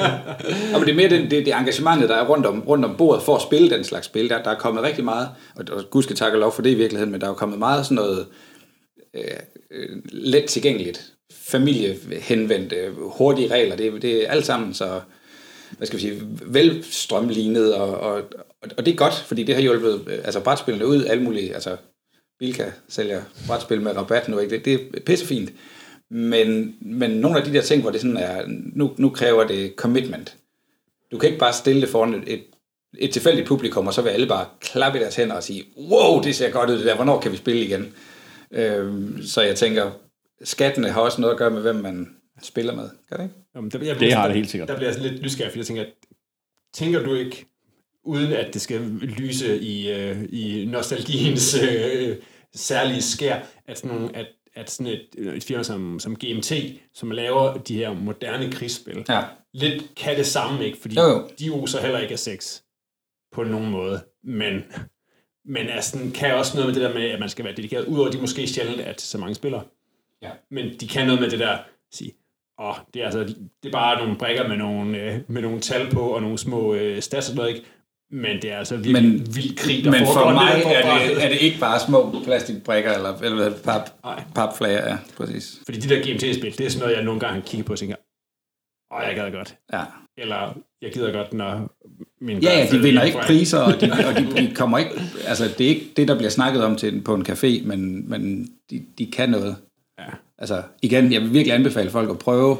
Og 0.75 0.81
det 0.81 0.89
er 0.89 0.95
mere 0.95 1.09
det, 1.09 1.31
det, 1.31 1.45
det 1.45 1.53
engagementet, 1.53 2.09
der 2.09 2.15
er 2.15 2.27
rundt 2.27 2.45
om, 2.45 2.63
rundt 2.67 2.85
om 2.85 2.95
bordet 2.97 3.23
for 3.23 3.35
at 3.35 3.41
spille 3.41 3.69
den 3.69 3.83
slags 3.83 4.05
spil. 4.05 4.29
Der, 4.29 4.43
der 4.43 4.51
er 4.51 4.59
kommet 4.59 4.83
rigtig 4.83 5.03
meget, 5.03 5.29
og, 5.55 5.65
og 5.71 5.83
gud 5.89 6.03
skal 6.03 6.15
takke 6.15 6.37
lov 6.37 6.51
for 6.51 6.61
det 6.61 6.69
i 6.71 6.75
virkeligheden, 6.75 7.11
men 7.11 7.21
der 7.21 7.27
er 7.27 7.31
jo 7.31 7.35
kommet 7.35 7.59
meget 7.59 7.85
sådan 7.85 7.95
noget 7.95 8.25
øh, 9.15 9.21
øh, 9.71 9.97
let 10.11 10.45
tilgængeligt, 10.45 11.13
familiehenvendte, 11.47 12.91
hurtige 12.97 13.51
regler. 13.51 13.75
Det, 13.75 14.01
det 14.01 14.25
er 14.25 14.31
alt 14.31 14.45
sammen 14.45 14.73
så 14.73 15.01
hvad 15.77 15.87
skal 15.87 15.99
vi 15.99 16.01
sige, 16.01 16.21
velstrømlignet, 16.45 17.75
og, 17.75 17.99
og, 17.99 18.21
og 18.77 18.85
det 18.85 18.91
er 18.91 18.95
godt, 18.95 19.13
fordi 19.13 19.43
det 19.43 19.55
har 19.55 19.61
hjulpet 19.61 20.01
øh, 20.07 20.19
altså 20.23 20.39
brætspillene 20.39 20.87
ud, 20.87 21.05
alle 21.05 21.23
mulige, 21.23 21.53
altså 21.53 21.77
Bilka 22.39 22.71
sælger 22.89 23.21
brætspil 23.47 23.81
med 23.81 23.97
rabat 23.97 24.27
nu, 24.27 24.39
ikke? 24.39 24.55
Det, 24.55 24.65
det 24.65 24.73
er 24.73 24.99
pissefint. 25.05 25.49
Men, 26.09 26.75
men 26.81 27.11
nogle 27.11 27.37
af 27.37 27.45
de 27.45 27.53
der 27.53 27.61
ting, 27.61 27.81
hvor 27.81 27.91
det 27.91 28.01
sådan 28.01 28.17
er, 28.17 28.43
nu, 28.47 28.91
nu 28.97 29.09
kræver 29.09 29.47
det 29.47 29.73
commitment. 29.75 30.35
Du 31.11 31.17
kan 31.17 31.29
ikke 31.29 31.39
bare 31.39 31.53
stille 31.53 31.81
det 31.81 31.89
foran 31.89 32.23
et, 32.27 32.43
et, 32.97 33.11
tilfældigt 33.11 33.47
publikum, 33.47 33.87
og 33.87 33.93
så 33.93 34.01
vil 34.01 34.09
alle 34.09 34.27
bare 34.27 34.45
klappe 34.61 34.99
i 34.99 35.01
deres 35.01 35.15
hænder 35.15 35.35
og 35.35 35.43
sige, 35.43 35.63
wow, 35.77 36.21
det 36.21 36.35
ser 36.35 36.49
godt 36.49 36.69
ud 36.69 36.77
det 36.77 36.85
der, 36.85 36.95
hvornår 36.95 37.19
kan 37.19 37.31
vi 37.31 37.37
spille 37.37 37.61
igen? 37.61 37.93
Øhm, 38.51 39.23
så 39.23 39.41
jeg 39.41 39.55
tænker, 39.55 39.91
skattene 40.43 40.89
har 40.89 41.01
også 41.01 41.21
noget 41.21 41.33
at 41.33 41.39
gøre 41.39 41.51
med, 41.51 41.61
hvem 41.61 41.75
man 41.75 42.15
spiller 42.41 42.75
med, 42.75 42.89
gør 43.09 43.17
det 43.17 43.23
ikke? 43.23 43.35
Jamen, 43.55 43.71
der, 43.71 43.83
jeg 43.83 43.99
det 43.99 44.13
har 44.13 44.27
det 44.27 44.35
helt 44.35 44.49
sikkert. 44.49 44.69
Der 44.69 44.75
bliver 44.75 44.91
jeg 44.91 45.01
lidt 45.01 45.21
nysgerrig, 45.21 45.51
fordi 45.51 45.59
jeg 45.59 45.65
tænker, 45.65 45.85
tænker 46.73 47.03
du 47.03 47.13
ikke, 47.13 47.45
uden 48.03 48.33
at 48.33 48.53
det 48.53 48.61
skal 48.61 48.81
lyse 49.01 49.59
i, 49.59 49.91
øh, 49.91 50.25
i 50.29 50.65
nostalgiens 50.65 51.55
øh, 51.63 52.17
særlige 52.55 53.01
skær, 53.01 53.39
at 53.67 53.77
sådan, 53.77 53.95
nogle, 53.95 54.15
at, 54.15 54.27
at 54.55 54.69
sådan 54.69 54.93
et, 54.93 55.35
et 55.35 55.43
firma 55.43 55.63
som, 55.63 55.99
som 55.99 56.15
GMT, 56.15 56.51
som 56.93 57.11
laver 57.11 57.57
de 57.57 57.75
her 57.75 57.93
moderne 57.93 58.51
krigsspil, 58.51 59.05
ja. 59.09 59.23
lidt 59.53 59.95
kan 59.95 60.17
det 60.17 60.25
samme, 60.25 60.65
ikke? 60.65 60.77
Fordi 60.81 60.95
jo, 60.95 61.01
jo. 61.01 61.29
de 61.39 61.49
oser 61.49 61.81
heller 61.81 61.99
ikke 61.99 62.13
af 62.13 62.19
sex 62.19 62.61
på 63.31 63.43
nogen 63.43 63.69
måde, 63.69 64.03
men, 64.23 64.63
men 65.45 65.67
er 65.67 65.81
sådan, 65.81 66.11
kan 66.11 66.35
også 66.35 66.57
noget 66.57 66.67
med 66.67 66.81
det 66.81 66.89
der 66.89 66.99
med, 66.99 67.09
at 67.09 67.19
man 67.19 67.29
skal 67.29 67.45
være 67.45 67.55
dedikeret, 67.55 67.85
udover 67.85 68.11
de 68.11 68.21
måske 68.21 68.47
sjældent 68.47 68.81
at 68.81 69.01
så 69.01 69.17
mange 69.17 69.35
spillere. 69.35 69.63
Ja. 70.21 70.31
Men 70.51 70.65
de 70.79 70.87
kan 70.87 71.05
noget 71.05 71.21
med 71.21 71.29
det 71.29 71.39
der, 71.39 71.57
sige, 71.91 72.11
åh, 72.59 72.75
det 72.93 73.01
er, 73.01 73.05
altså, 73.05 73.23
det 73.63 73.67
er 73.67 73.71
bare 73.71 73.97
nogle 73.97 74.17
brækker 74.17 74.47
med 74.47 74.57
nogle, 74.57 74.97
øh, 74.97 75.19
med 75.27 75.41
nogle 75.41 75.59
tal 75.59 75.91
på, 75.91 75.99
og 75.99 76.21
nogle 76.21 76.37
små 76.37 76.73
øh, 76.73 77.01
stats 77.01 77.29
og 77.29 77.35
noget, 77.35 77.49
ikke? 77.49 77.65
Men 78.11 78.41
det 78.41 78.51
er 78.51 78.57
altså 78.57 78.77
virkelig 78.77 79.11
men, 79.11 79.35
vild 79.35 79.57
krig, 79.57 79.83
der 79.83 79.91
Men 79.91 80.05
for 80.05 80.33
mig 80.33 80.63
er 80.65 81.07
det, 81.07 81.23
er 81.23 81.29
det 81.29 81.41
ikke 81.41 81.59
bare 81.59 81.79
små 81.79 82.21
plastikbrikker, 82.23 82.91
eller, 82.93 83.17
eller 83.21 83.53
pap, 83.63 83.89
papflager, 84.35 84.89
ja, 84.89 84.97
præcis. 85.17 85.61
Fordi 85.65 85.79
de 85.79 85.89
der 85.89 86.01
GMT-spil, 86.01 86.57
det 86.57 86.65
er 86.65 86.69
sådan 86.69 86.81
noget, 86.81 86.95
jeg 86.95 87.03
nogle 87.03 87.19
gange 87.19 87.41
kigger 87.41 87.65
på 87.65 87.73
og 87.73 87.79
tænker, 87.79 87.95
åh, 88.93 89.07
jeg 89.07 89.15
gad 89.15 89.31
godt. 89.31 89.55
Ja. 89.73 89.83
Eller, 90.17 90.57
jeg 90.81 90.93
gider 90.93 91.11
godt, 91.11 91.33
når 91.33 91.71
min 92.21 92.39
Ja, 92.39 92.59
ja, 92.59 92.67
de 92.71 92.79
vinder 92.79 93.03
ikke 93.03 93.19
priser, 93.25 93.59
og, 93.59 93.81
de, 93.81 93.91
og 94.07 94.15
de, 94.15 94.31
de 94.47 94.55
kommer 94.55 94.77
ikke, 94.77 94.91
altså 95.27 95.43
det 95.57 95.61
er 95.61 95.69
ikke 95.69 95.93
det, 95.97 96.07
der 96.07 96.17
bliver 96.17 96.29
snakket 96.29 96.63
om 96.63 96.75
til, 96.75 97.01
på 97.01 97.13
en 97.13 97.25
café, 97.29 97.67
men, 97.67 98.09
men 98.09 98.49
de, 98.69 98.85
de 98.97 99.11
kan 99.11 99.29
noget. 99.29 99.55
Altså, 100.37 100.63
igen, 100.81 101.13
jeg 101.13 101.21
vil 101.21 101.33
virkelig 101.33 101.55
anbefale 101.55 101.89
folk 101.89 102.09
at 102.09 102.19
prøve, 102.19 102.57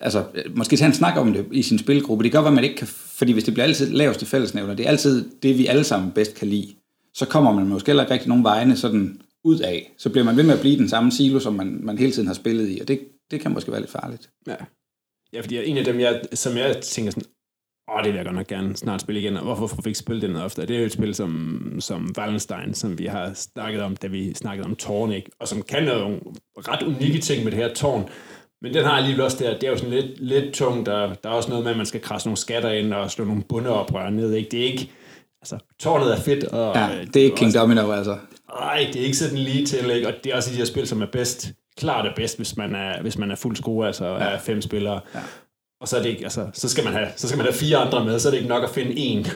altså, 0.00 0.24
måske 0.54 0.76
tage 0.76 0.88
en 0.88 0.94
snak 0.94 1.16
om 1.16 1.32
det 1.32 1.46
i 1.52 1.62
sin 1.62 1.78
spilgruppe. 1.78 2.24
Det 2.24 2.32
gør, 2.32 2.40
hvad 2.40 2.50
man 2.50 2.64
ikke 2.64 2.76
kan, 2.76 2.86
fordi 2.86 3.32
hvis 3.32 3.44
det 3.44 3.54
bliver 3.54 3.66
altid 3.66 3.90
laveste 3.90 4.26
fællesnævner, 4.26 4.74
det 4.74 4.86
er 4.86 4.90
altid 4.90 5.30
det, 5.42 5.58
vi 5.58 5.66
alle 5.66 5.84
sammen 5.84 6.12
bedst 6.12 6.34
kan 6.34 6.48
lide, 6.48 6.74
så 7.14 7.26
kommer 7.26 7.52
man 7.52 7.66
måske 7.66 7.86
heller 7.86 8.02
ikke 8.02 8.12
rigtig 8.12 8.28
nogen 8.28 8.44
vegne 8.44 8.76
sådan 8.76 9.20
ud 9.44 9.58
af. 9.58 9.92
Så 9.98 10.10
bliver 10.10 10.24
man 10.24 10.36
ved 10.36 10.44
med 10.44 10.54
at 10.54 10.60
blive 10.60 10.78
den 10.78 10.88
samme 10.88 11.12
silo, 11.12 11.40
som 11.40 11.54
man, 11.54 11.78
man 11.82 11.98
hele 11.98 12.12
tiden 12.12 12.26
har 12.26 12.34
spillet 12.34 12.68
i, 12.68 12.80
og 12.80 12.88
det, 12.88 13.00
det 13.30 13.40
kan 13.40 13.52
måske 13.52 13.72
være 13.72 13.80
lidt 13.80 13.90
farligt. 13.90 14.30
Ja. 14.46 14.56
Ja, 15.32 15.40
fordi 15.40 15.56
en 15.66 15.76
af 15.76 15.84
dem, 15.84 16.00
jeg, 16.00 16.22
som 16.32 16.56
jeg 16.56 16.80
tænker 16.82 17.10
sådan, 17.10 17.28
åh, 17.92 18.04
det 18.04 18.12
vil 18.12 18.16
jeg 18.16 18.24
godt 18.24 18.36
nok 18.36 18.46
gerne 18.46 18.76
snart 18.76 19.00
spille 19.00 19.20
igen, 19.20 19.36
og 19.36 19.44
hvorfor 19.44 19.66
får 19.66 19.82
vi 19.82 19.90
ikke 19.90 19.98
spillet 19.98 20.22
det 20.22 20.30
noget 20.30 20.44
ofte? 20.44 20.62
Det 20.62 20.76
er 20.76 20.80
jo 20.80 20.86
et 20.86 20.92
spil 20.92 21.14
som, 21.14 21.72
som 21.80 22.14
Wallenstein, 22.18 22.74
som 22.74 22.98
vi 22.98 23.06
har 23.06 23.30
snakket 23.34 23.82
om, 23.82 23.96
da 23.96 24.06
vi 24.06 24.34
snakkede 24.34 24.66
om 24.66 24.76
tårn, 24.76 25.12
ikke? 25.12 25.30
og 25.40 25.48
som 25.48 25.62
kan 25.62 25.82
nogle 25.82 26.20
ret 26.56 26.82
unikke 26.82 27.18
ting 27.18 27.44
med 27.44 27.52
det 27.52 27.60
her 27.60 27.74
tårn. 27.74 28.08
Men 28.62 28.74
den 28.74 28.84
har 28.84 28.92
alligevel 28.92 29.24
også 29.24 29.44
der, 29.44 29.54
det 29.54 29.64
er 29.64 29.70
jo 29.70 29.76
sådan 29.76 29.94
lidt, 29.94 30.20
lidt 30.20 30.54
tungt, 30.54 30.86
der, 30.86 31.14
der 31.14 31.28
er 31.28 31.34
også 31.34 31.48
noget 31.48 31.64
med, 31.64 31.70
at 31.70 31.76
man 31.76 31.86
skal 31.86 32.00
krasse 32.00 32.28
nogle 32.28 32.36
skatter 32.36 32.70
ind 32.70 32.94
og 32.94 33.10
slå 33.10 33.24
nogle 33.24 33.42
bundeoprør 33.42 34.10
ned, 34.10 34.34
ikke? 34.34 34.50
Det 34.50 34.60
er 34.60 34.64
ikke, 34.64 34.90
altså, 35.42 35.58
tårnet 35.80 36.12
er 36.12 36.20
fedt. 36.20 36.44
Og, 36.44 36.76
ja, 36.76 36.88
det 37.14 37.16
er 37.16 37.24
ikke 37.24 37.36
King 37.36 37.54
Domino, 37.54 37.92
altså. 37.92 38.16
Nej, 38.60 38.86
det 38.92 39.00
er 39.00 39.04
ikke 39.04 39.16
sådan 39.16 39.38
lige 39.38 39.66
til, 39.66 39.90
ikke? 39.90 40.08
og 40.08 40.14
det 40.24 40.32
er 40.32 40.36
også 40.36 40.50
de 40.50 40.56
her 40.56 40.64
spil, 40.64 40.86
som 40.86 41.02
er 41.02 41.06
bedst, 41.12 41.52
klart 41.78 42.06
er 42.06 42.14
bedst, 42.16 42.36
hvis 42.36 42.56
man 42.56 42.74
er, 42.74 43.02
hvis 43.02 43.18
man 43.18 43.30
er 43.30 43.34
fuld 43.34 43.56
skrue, 43.56 43.86
altså 43.86 44.06
ja. 44.06 44.14
er 44.14 44.38
fem 44.38 44.62
spillere. 44.62 45.00
Ja. 45.14 45.20
Og 45.80 45.88
så, 45.88 45.96
er 45.96 46.02
det 46.02 46.08
ikke, 46.08 46.24
altså, 46.24 46.46
så, 46.52 46.68
skal 46.68 46.84
man 46.84 46.92
have, 46.92 47.08
så 47.16 47.28
skal 47.28 47.36
man 47.36 47.46
have 47.46 47.54
fire 47.54 47.76
andre 47.76 48.04
med, 48.04 48.18
så 48.18 48.28
er 48.28 48.30
det 48.30 48.36
ikke 48.36 48.48
nok 48.48 48.64
at 48.64 48.70
finde 48.70 48.96
en. 48.96 49.18
en 49.18 49.26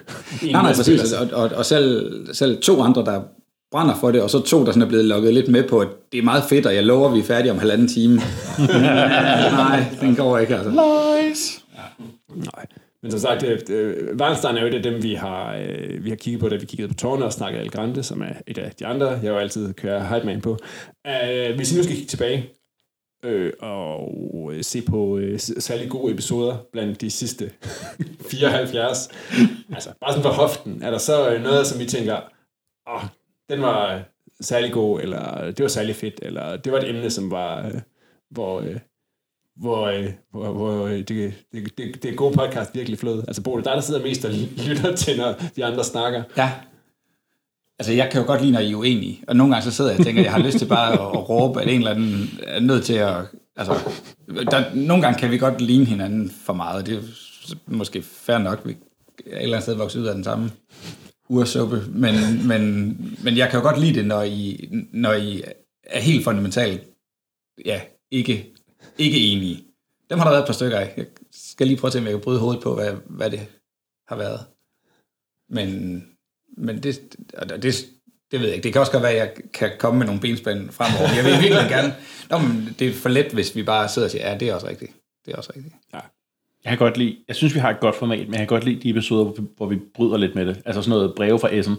nej, 0.42 0.62
nej, 0.62 0.74
præcis. 0.74 1.12
Og, 1.12 1.28
og, 1.32 1.50
og 1.56 1.66
selv, 1.66 2.26
selv 2.34 2.62
to 2.62 2.82
andre, 2.82 3.04
der 3.04 3.22
brænder 3.70 3.94
for 3.94 4.10
det, 4.10 4.22
og 4.22 4.30
så 4.30 4.40
to, 4.40 4.64
der 4.64 4.72
sådan 4.72 4.82
er 4.82 4.86
blevet 4.86 5.04
lukket 5.04 5.34
lidt 5.34 5.48
med 5.48 5.68
på, 5.68 5.78
at 5.80 5.88
det 6.12 6.18
er 6.18 6.22
meget 6.22 6.44
fedt, 6.48 6.66
og 6.66 6.74
jeg 6.74 6.84
lover, 6.84 7.08
at 7.08 7.14
vi 7.14 7.18
er 7.18 7.24
færdige 7.24 7.52
om 7.52 7.58
halvanden 7.58 7.88
time. 7.88 8.14
nej, 9.64 9.84
den 10.00 10.16
går 10.16 10.38
ikke, 10.38 10.54
altså. 10.56 10.70
Ja. 10.70 12.04
Nej. 12.34 12.66
Men 13.02 13.10
som 13.10 13.20
sagt, 13.20 13.70
øh, 13.70 13.96
Weinstein 14.20 14.56
er 14.56 14.60
jo 14.60 14.66
et 14.66 14.74
af 14.74 14.82
dem, 14.82 15.02
vi 15.02 15.14
har, 15.14 15.56
øh, 15.56 16.04
vi 16.04 16.08
har 16.08 16.16
kigget 16.16 16.40
på, 16.40 16.48
da 16.48 16.56
vi 16.56 16.66
kiggede 16.66 16.88
på 16.88 16.94
Tårne 16.94 17.24
og 17.24 17.32
snakkede 17.32 17.62
El 17.62 17.70
Grande, 17.70 18.02
som 18.02 18.20
er 18.20 18.32
et 18.46 18.58
af 18.58 18.72
de 18.78 18.86
andre, 18.86 19.08
jeg 19.08 19.24
jo 19.24 19.36
altid 19.36 19.72
kører 19.72 20.14
hype 20.14 20.26
man 20.26 20.40
på. 20.40 20.50
Uh, 21.08 21.56
hvis 21.56 21.72
I 21.72 21.76
nu 21.76 21.82
skal 21.82 21.96
kigge 21.96 22.08
tilbage, 22.08 22.50
øh, 23.24 23.52
og 23.60 24.50
øh, 24.52 24.64
se 24.64 24.82
på 24.82 25.18
øh, 25.18 25.38
særlig 25.38 25.90
gode 25.90 26.12
episoder 26.12 26.56
blandt 26.72 27.00
de 27.00 27.10
sidste 27.10 27.50
74. 28.30 29.08
altså, 29.72 29.92
bare 30.00 30.12
sådan 30.12 30.22
for 30.22 30.30
hoften. 30.30 30.82
Er 30.82 30.90
der 30.90 30.98
så 30.98 31.34
øh, 31.34 31.42
noget, 31.42 31.66
som 31.66 31.80
I 31.80 31.84
tænker, 31.86 32.16
åh, 32.88 32.94
oh, 32.94 33.02
den 33.50 33.62
var 33.62 33.94
øh, 33.94 34.00
særlig 34.40 34.72
god, 34.72 35.00
eller 35.00 35.50
det 35.50 35.62
var 35.62 35.68
særlig 35.68 35.96
fedt, 35.96 36.20
eller 36.22 36.56
det 36.56 36.72
var 36.72 36.78
et 36.78 36.88
emne, 36.88 37.10
som 37.10 37.30
var, 37.30 37.66
øh, 37.66 37.80
hvor, 38.30 38.60
øh, 38.60 38.78
hvor, 39.56 39.86
øh, 39.86 40.12
hvor, 40.30 40.52
hvor 40.52 40.86
det, 40.86 41.08
det, 41.08 41.34
det, 41.78 42.02
det 42.02 42.16
gode 42.16 42.36
podcast 42.36 42.74
virkelig 42.74 42.98
flød. 42.98 43.24
Altså, 43.28 43.42
Bo, 43.42 43.56
det 43.56 43.66
er 43.66 43.70
dig, 43.70 43.74
der 43.74 43.80
sidder 43.80 44.02
mest 44.02 44.24
og 44.24 44.30
lytter 44.68 44.96
til, 44.96 45.16
når 45.16 45.34
de 45.56 45.64
andre 45.64 45.84
snakker. 45.84 46.22
Ja, 46.36 46.52
Altså, 47.80 47.92
jeg 47.92 48.10
kan 48.12 48.20
jo 48.20 48.26
godt 48.26 48.40
lide, 48.40 48.52
når 48.52 48.60
I 48.60 48.72
er 48.72 48.76
uenige. 48.76 49.22
Og 49.28 49.36
nogle 49.36 49.54
gange 49.54 49.64
så 49.64 49.76
sidder 49.76 49.90
jeg 49.90 50.00
og 50.00 50.06
tænker, 50.06 50.20
at 50.20 50.24
jeg 50.24 50.32
har 50.32 50.42
lyst 50.42 50.58
til 50.58 50.66
bare 50.66 50.92
at, 50.92 50.98
at 50.98 51.28
råbe, 51.28 51.62
at 51.62 51.68
en 51.68 51.78
eller 51.78 51.90
anden 51.90 52.40
er 52.42 52.60
nødt 52.60 52.84
til 52.84 52.94
at... 52.94 53.16
Altså, 53.56 53.72
der, 54.28 54.74
nogle 54.74 55.02
gange 55.02 55.18
kan 55.18 55.30
vi 55.30 55.38
godt 55.38 55.60
ligne 55.60 55.84
hinanden 55.84 56.30
for 56.30 56.52
meget. 56.52 56.86
Det 56.86 56.96
er 56.96 57.02
måske 57.66 58.02
fair 58.02 58.38
nok. 58.38 58.60
Vi 58.64 58.76
er 59.26 59.36
et 59.36 59.42
eller 59.42 59.56
andet 59.56 59.62
sted 59.62 59.74
vokset 59.74 60.00
ud 60.00 60.06
af 60.06 60.14
den 60.14 60.24
samme 60.24 60.50
ursuppe. 61.28 61.82
Men, 61.88 62.14
men, 62.48 62.96
men 63.24 63.36
jeg 63.36 63.50
kan 63.50 63.58
jo 63.60 63.66
godt 63.66 63.80
lide 63.80 63.94
det, 63.94 64.06
når 64.06 64.22
I, 64.22 64.68
når 64.92 65.12
I 65.12 65.42
er 65.84 66.00
helt 66.00 66.24
fundamentalt 66.24 66.84
ja, 67.64 67.80
ikke, 68.10 68.54
ikke 68.98 69.18
enige. 69.18 69.64
Dem 70.10 70.18
har 70.18 70.24
der 70.24 70.32
været 70.32 70.42
et 70.42 70.46
par 70.46 70.52
stykker 70.52 70.78
af. 70.78 70.94
Jeg 70.96 71.06
skal 71.32 71.66
lige 71.66 71.76
prøve 71.76 71.88
at 71.88 71.92
se, 71.92 71.98
om 71.98 72.04
jeg 72.04 72.12
kan 72.12 72.20
bryde 72.20 72.40
hovedet 72.40 72.62
på, 72.62 72.74
hvad, 72.74 72.92
hvad 73.06 73.30
det 73.30 73.40
har 74.08 74.16
været. 74.16 74.40
Men 75.48 76.02
men 76.56 76.82
det, 76.82 77.00
det, 77.62 77.86
det 78.30 78.40
ved 78.40 78.46
jeg 78.46 78.56
ikke. 78.56 78.64
Det 78.64 78.72
kan 78.72 78.80
også 78.80 78.92
godt 78.92 79.02
være, 79.02 79.12
at 79.12 79.18
jeg 79.18 79.32
kan 79.54 79.70
komme 79.78 79.98
med 79.98 80.06
nogle 80.06 80.20
benspænd 80.20 80.70
fremover. 80.70 81.08
Jeg 81.16 81.24
vil 81.24 81.32
virkelig 81.32 81.70
gerne... 81.70 81.94
Nå, 82.30 82.38
men 82.38 82.76
det 82.78 82.88
er 82.88 82.92
for 82.92 83.08
let, 83.08 83.32
hvis 83.32 83.56
vi 83.56 83.62
bare 83.62 83.88
sidder 83.88 84.06
og 84.06 84.10
siger, 84.10 84.30
ja, 84.30 84.38
det 84.38 84.48
er 84.48 84.54
også 84.54 84.68
rigtigt. 84.68 84.92
Det 85.26 85.32
er 85.32 85.36
også 85.36 85.52
rigtigt. 85.56 85.74
Ja. 85.94 86.00
Jeg 86.64 86.70
kan 86.70 86.78
godt 86.78 86.96
lide, 86.96 87.16
jeg 87.28 87.36
synes, 87.36 87.54
vi 87.54 87.60
har 87.60 87.70
et 87.70 87.80
godt 87.80 87.96
format, 87.96 88.28
men 88.28 88.32
jeg 88.32 88.38
kan 88.38 88.46
godt 88.46 88.64
lide 88.64 88.80
de 88.82 88.90
episoder, 88.90 89.24
hvor 89.24 89.32
vi, 89.32 89.42
hvor 89.56 89.66
vi 89.66 89.80
bryder 89.94 90.16
lidt 90.16 90.34
med 90.34 90.46
det. 90.46 90.62
Altså 90.64 90.82
sådan 90.82 90.90
noget 90.90 91.14
breve 91.16 91.38
fra 91.38 91.54
Essen, 91.54 91.76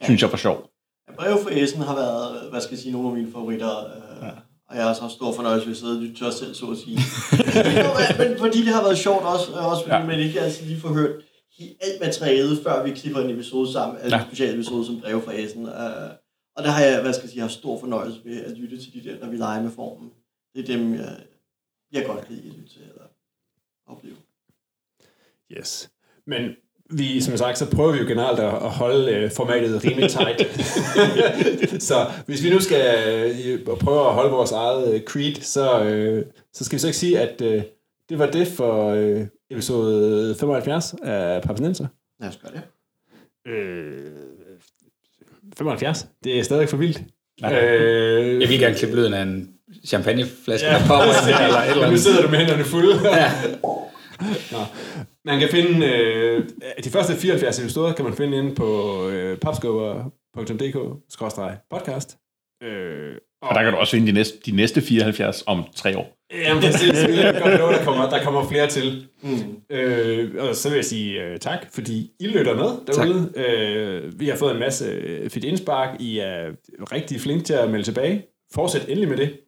ja. 0.00 0.04
synes 0.04 0.22
jeg 0.22 0.30
var 0.30 0.36
sjov. 0.36 0.70
Ja, 1.08 1.14
breve 1.14 1.38
fra 1.42 1.50
Essen 1.52 1.82
har 1.82 1.94
været, 1.94 2.50
hvad 2.50 2.60
skal 2.60 2.74
jeg 2.74 2.78
sige, 2.78 2.92
nogle 2.92 3.08
af 3.08 3.14
mine 3.14 3.32
favoritter. 3.32 3.78
Øh, 3.78 4.22
ja. 4.22 4.30
Og 4.68 4.76
jeg 4.76 4.82
har 4.82 4.90
også 4.90 5.02
haft 5.02 5.14
stor 5.14 5.32
fornøjelse 5.32 5.66
ved 5.66 5.74
at 5.74 5.78
sidde 5.78 5.96
og 5.96 6.02
lytte 6.02 6.16
til 6.16 6.26
os 6.26 6.34
selv, 6.34 6.54
så 6.54 6.66
at 6.66 6.78
sige. 6.78 6.98
men 8.20 8.38
fordi 8.38 8.58
det 8.64 8.74
har 8.74 8.82
været 8.82 8.98
sjovt 8.98 9.24
også, 9.24 9.52
også 9.52 9.82
fordi 9.82 9.96
ja. 9.96 10.06
man 10.06 10.20
ikke 10.20 10.40
altid 10.40 10.66
lige 10.66 10.80
får 10.80 10.88
hørt 10.88 11.10
alt 11.60 12.00
materialet, 12.00 12.58
før 12.62 12.84
vi 12.84 12.90
klipper 12.90 13.20
en 13.20 13.30
episode 13.30 13.72
sammen, 13.72 13.98
altså 13.98 14.16
ja. 14.16 14.22
en 14.22 14.28
special 14.28 14.54
episode 14.54 14.86
som 14.86 15.00
Breve 15.00 15.22
fra 15.22 15.32
Essen. 15.34 15.62
Uh, 15.62 16.10
og 16.56 16.64
der 16.64 16.70
har 16.70 16.84
jeg, 16.84 17.02
hvad 17.02 17.12
skal 17.12 17.22
jeg 17.22 17.30
sige, 17.30 17.40
har 17.40 17.48
stor 17.48 17.80
fornøjelse 17.80 18.20
ved 18.24 18.44
at 18.44 18.58
lytte 18.58 18.82
til 18.82 18.94
de 18.94 19.10
der, 19.10 19.20
når 19.20 19.28
vi 19.28 19.36
leger 19.36 19.62
med 19.62 19.70
formen. 19.70 20.10
Det 20.54 20.62
er 20.62 20.76
dem, 20.76 20.94
jeg, 20.94 21.16
jeg 21.92 22.06
godt 22.06 22.26
kan 22.26 22.34
lide 22.34 22.48
at 22.48 22.56
lytte 22.56 22.72
til 22.72 22.82
eller 22.82 23.04
opleve. 23.86 24.16
Yes. 25.52 25.90
Men 26.26 26.50
vi, 26.90 27.20
som 27.20 27.36
sagt, 27.36 27.58
så 27.58 27.70
prøver 27.70 27.92
vi 27.92 27.98
jo 27.98 28.06
generelt 28.06 28.40
at 28.40 28.70
holde 28.70 29.24
uh, 29.24 29.30
formatet 29.30 29.84
rimelig 29.84 30.10
tight. 30.10 30.40
så 31.88 32.10
hvis 32.26 32.42
vi 32.42 32.50
nu 32.50 32.60
skal 32.60 32.82
uh, 33.68 33.78
prøve 33.78 34.06
at 34.08 34.14
holde 34.14 34.30
vores 34.30 34.52
eget 34.52 34.94
uh, 34.94 35.00
creed, 35.00 35.34
så, 35.34 35.64
så 36.52 36.64
skal 36.64 36.76
vi 36.76 36.80
så 36.80 36.86
ikke 36.86 36.98
sige, 36.98 37.20
at 37.20 37.38
det 38.08 38.18
var 38.18 38.30
det 38.30 38.46
for 38.48 38.94
episode 39.54 40.34
75 40.40 40.94
af 41.02 41.42
Papinenser. 41.42 41.86
Lad 42.20 42.28
os 42.28 42.36
gøre 42.42 42.52
det. 42.52 42.62
Øh, 43.52 44.10
75? 45.58 46.08
Det 46.24 46.38
er 46.38 46.42
stadig 46.42 46.68
for 46.68 46.76
vildt. 46.76 46.98
Øh, 47.44 48.40
jeg 48.40 48.48
vil 48.48 48.58
gerne 48.58 48.74
klippe 48.74 48.96
lyden 48.96 49.14
af 49.14 49.22
en 49.22 49.50
champagneflaske, 49.86 50.66
ja, 50.66 50.72
der 50.72 50.78
popper 50.80 51.28
ja, 51.28 51.44
eller 51.46 51.58
et 51.58 51.70
eller 51.70 51.82
andet. 51.82 51.90
Nu 51.90 51.96
sidder 51.98 52.22
du 52.22 52.28
med 52.28 52.38
hænderne 52.38 52.64
fulde. 52.64 53.08
ja. 53.20 53.32
Nå. 54.52 54.58
Man 55.24 55.40
kan 55.40 55.48
finde, 55.48 55.86
øh, 55.86 56.48
de 56.84 56.90
første 56.90 57.14
74 57.14 57.58
episoder 57.60 57.92
kan 57.92 58.04
man 58.04 58.14
finde 58.14 58.38
inde 58.38 58.54
på 58.54 59.00
øh, 59.08 59.38
papskubber.dk-podcast. 59.38 62.18
Øh, 62.66 63.16
og, 63.44 63.50
og 63.50 63.54
der 63.54 63.62
kan 63.62 63.72
du 63.72 63.78
også 63.78 63.90
finde 63.90 64.06
de 64.06 64.12
næste, 64.12 64.38
de 64.46 64.52
næste 64.52 64.80
74 64.82 65.44
om 65.46 65.64
tre 65.74 65.98
år. 65.98 66.16
Jamen 66.44 66.62
præcis, 66.62 66.92
jeg 66.92 67.40
godt 67.42 67.58
love, 67.58 67.72
der 67.72 67.84
kommer, 67.84 68.10
der 68.10 68.22
kommer 68.22 68.48
flere 68.48 68.66
til. 68.66 69.06
Mm. 69.22 69.76
Øh, 69.76 70.30
og 70.38 70.56
så 70.56 70.68
vil 70.68 70.76
jeg 70.76 70.84
sige 70.84 71.30
uh, 71.30 71.36
tak, 71.40 71.58
fordi 71.74 72.10
I 72.20 72.26
lytter 72.26 72.54
med 72.54 72.86
derude. 72.86 73.32
Uh, 73.36 74.20
vi 74.20 74.28
har 74.28 74.36
fået 74.36 74.52
en 74.52 74.60
masse 74.60 74.84
øh, 74.84 75.30
fedt 75.30 75.44
indspark. 75.44 76.00
I 76.00 76.18
er 76.18 76.50
rigtig 76.92 77.20
flinke 77.20 77.44
til 77.44 77.54
at 77.54 77.70
melde 77.70 77.84
tilbage. 77.84 78.26
Fortsæt 78.54 78.88
endelig 78.88 79.08
med 79.08 79.16
det. 79.16 79.40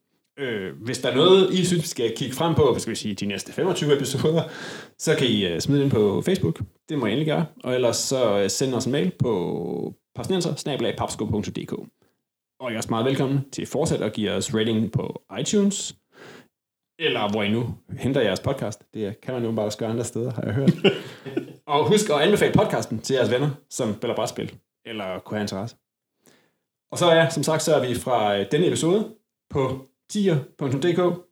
Uh, 0.43 0.85
hvis 0.85 0.99
der 0.99 1.11
er 1.11 1.15
noget, 1.15 1.53
I 1.53 1.65
synes, 1.65 1.83
vi 1.83 1.89
skal 1.89 2.13
kigge 2.17 2.35
frem 2.35 2.55
på, 2.55 2.73
hvad 2.73 2.81
skal 2.81 2.91
vi 2.91 2.97
sige, 2.97 3.15
de 3.15 3.27
næste 3.27 3.53
25 3.53 3.97
episoder, 3.97 4.43
så 4.99 5.15
kan 5.19 5.27
I 5.27 5.53
uh, 5.53 5.59
smide 5.59 5.83
ind 5.83 5.91
på 5.91 6.23
Facebook. 6.27 6.61
Det 6.89 6.99
må 6.99 7.07
I 7.07 7.11
endelig 7.11 7.27
gøre. 7.27 7.47
Og 7.65 7.75
ellers 7.75 7.97
så 7.97 8.43
uh, 8.43 8.51
send 8.51 8.75
os 8.75 8.87
en 8.87 8.93
mail 8.93 9.13
på 9.19 9.95
parsnenser 10.17 10.55
Og 12.61 12.71
I 12.71 12.75
er 12.75 12.77
også 12.77 12.91
meget 12.91 13.07
velkommen 13.07 13.51
til 13.51 13.63
at 13.63 13.69
fortsætte 13.69 14.05
at 14.05 14.13
give 14.13 14.31
os 14.31 14.55
rating 14.55 14.93
på 14.93 15.23
iTunes 15.41 15.97
eller 16.99 17.31
hvor 17.31 17.43
I 17.43 17.51
nu 17.51 17.75
henter 17.99 18.21
jeres 18.21 18.41
podcast. 18.41 18.83
Det 18.95 19.21
kan 19.21 19.35
man 19.35 19.45
jo 19.45 19.53
bare 19.53 19.67
også 19.67 19.79
gøre 19.79 19.91
andre 19.91 20.05
steder, 20.05 20.33
har 20.33 20.43
jeg 20.43 20.55
hørt. 20.55 20.73
og 21.67 21.89
husk 21.89 22.11
at 22.11 22.21
anbefale 22.21 22.53
podcasten 22.53 22.99
til 22.99 23.15
jeres 23.15 23.31
venner, 23.31 23.51
som 23.71 23.95
spiller 23.95 24.17
brætspil, 24.17 24.59
eller 24.87 25.19
kunne 25.19 25.37
have 25.37 25.45
interesse. 25.45 25.77
Og 26.93 26.99
så 26.99 27.07
er, 27.07 27.29
som 27.29 27.43
sagt, 27.43 27.63
så 27.63 27.75
er 27.75 27.89
vi 27.89 27.95
fra 27.95 28.39
øh, 28.39 28.47
denne 28.51 28.67
episode 28.67 29.15
på 29.51 29.87
tier.dk. 30.11 31.23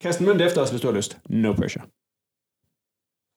Kast 0.00 0.20
en 0.20 0.26
mønt 0.26 0.40
efter 0.40 0.60
os, 0.60 0.70
hvis 0.70 0.80
du 0.80 0.86
har 0.86 0.94
lyst. 0.94 1.18
No 1.28 1.52
pressure. 1.52 1.84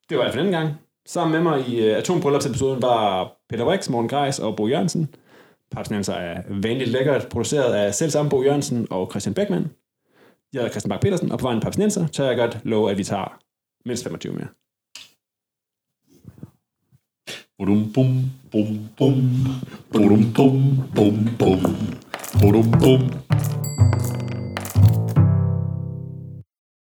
Det 0.10 0.18
var 0.18 0.24
alt 0.24 0.34
for 0.34 0.42
denne 0.42 0.58
gang. 0.58 0.74
Sammen 1.06 1.32
med 1.32 1.52
mig 1.52 1.68
i 1.68 1.92
uh, 1.92 1.98
Atombryllupsepisoden 1.98 2.82
var 2.82 3.34
Peter 3.50 3.72
Rix, 3.72 3.90
Morten 3.90 4.10
Greis 4.10 4.40
og 4.40 4.56
Bo 4.56 4.68
Jørgensen. 4.68 5.16
Papsnenser 5.74 6.14
er 6.14 6.42
vanligt 6.50 6.90
lækkert, 6.90 7.28
produceret 7.30 7.74
af 7.74 7.96
selv 7.96 8.12
samme 8.12 8.30
Bo 8.30 8.44
Jørgensen 8.44 8.88
og 8.90 9.12
Christian 9.12 9.34
Beckmann. 9.34 9.72
Jeg 10.54 10.60
hedder 10.60 10.70
Christian 10.70 10.90
Bak 10.90 11.02
petersen 11.02 11.32
og 11.32 11.40
på 11.40 11.44
vejen 11.44 11.62
Papsnenser 11.62 12.08
tør 12.08 12.28
jeg 12.28 12.38
godt 12.38 12.60
love, 12.64 12.92
at 12.92 12.98
vi 12.98 13.04
tager 13.04 13.40
mindst 13.86 14.04
25 14.04 14.34
mere. 14.34 14.48
Bum 17.58 17.94
bum 17.94 18.32
bum 18.52 18.90
bum 18.98 19.16
bum 19.92 20.34
bum 20.34 20.78
bum 20.96 21.38
bum 21.40 21.60
bum 22.40 22.72
bum 22.82 23.63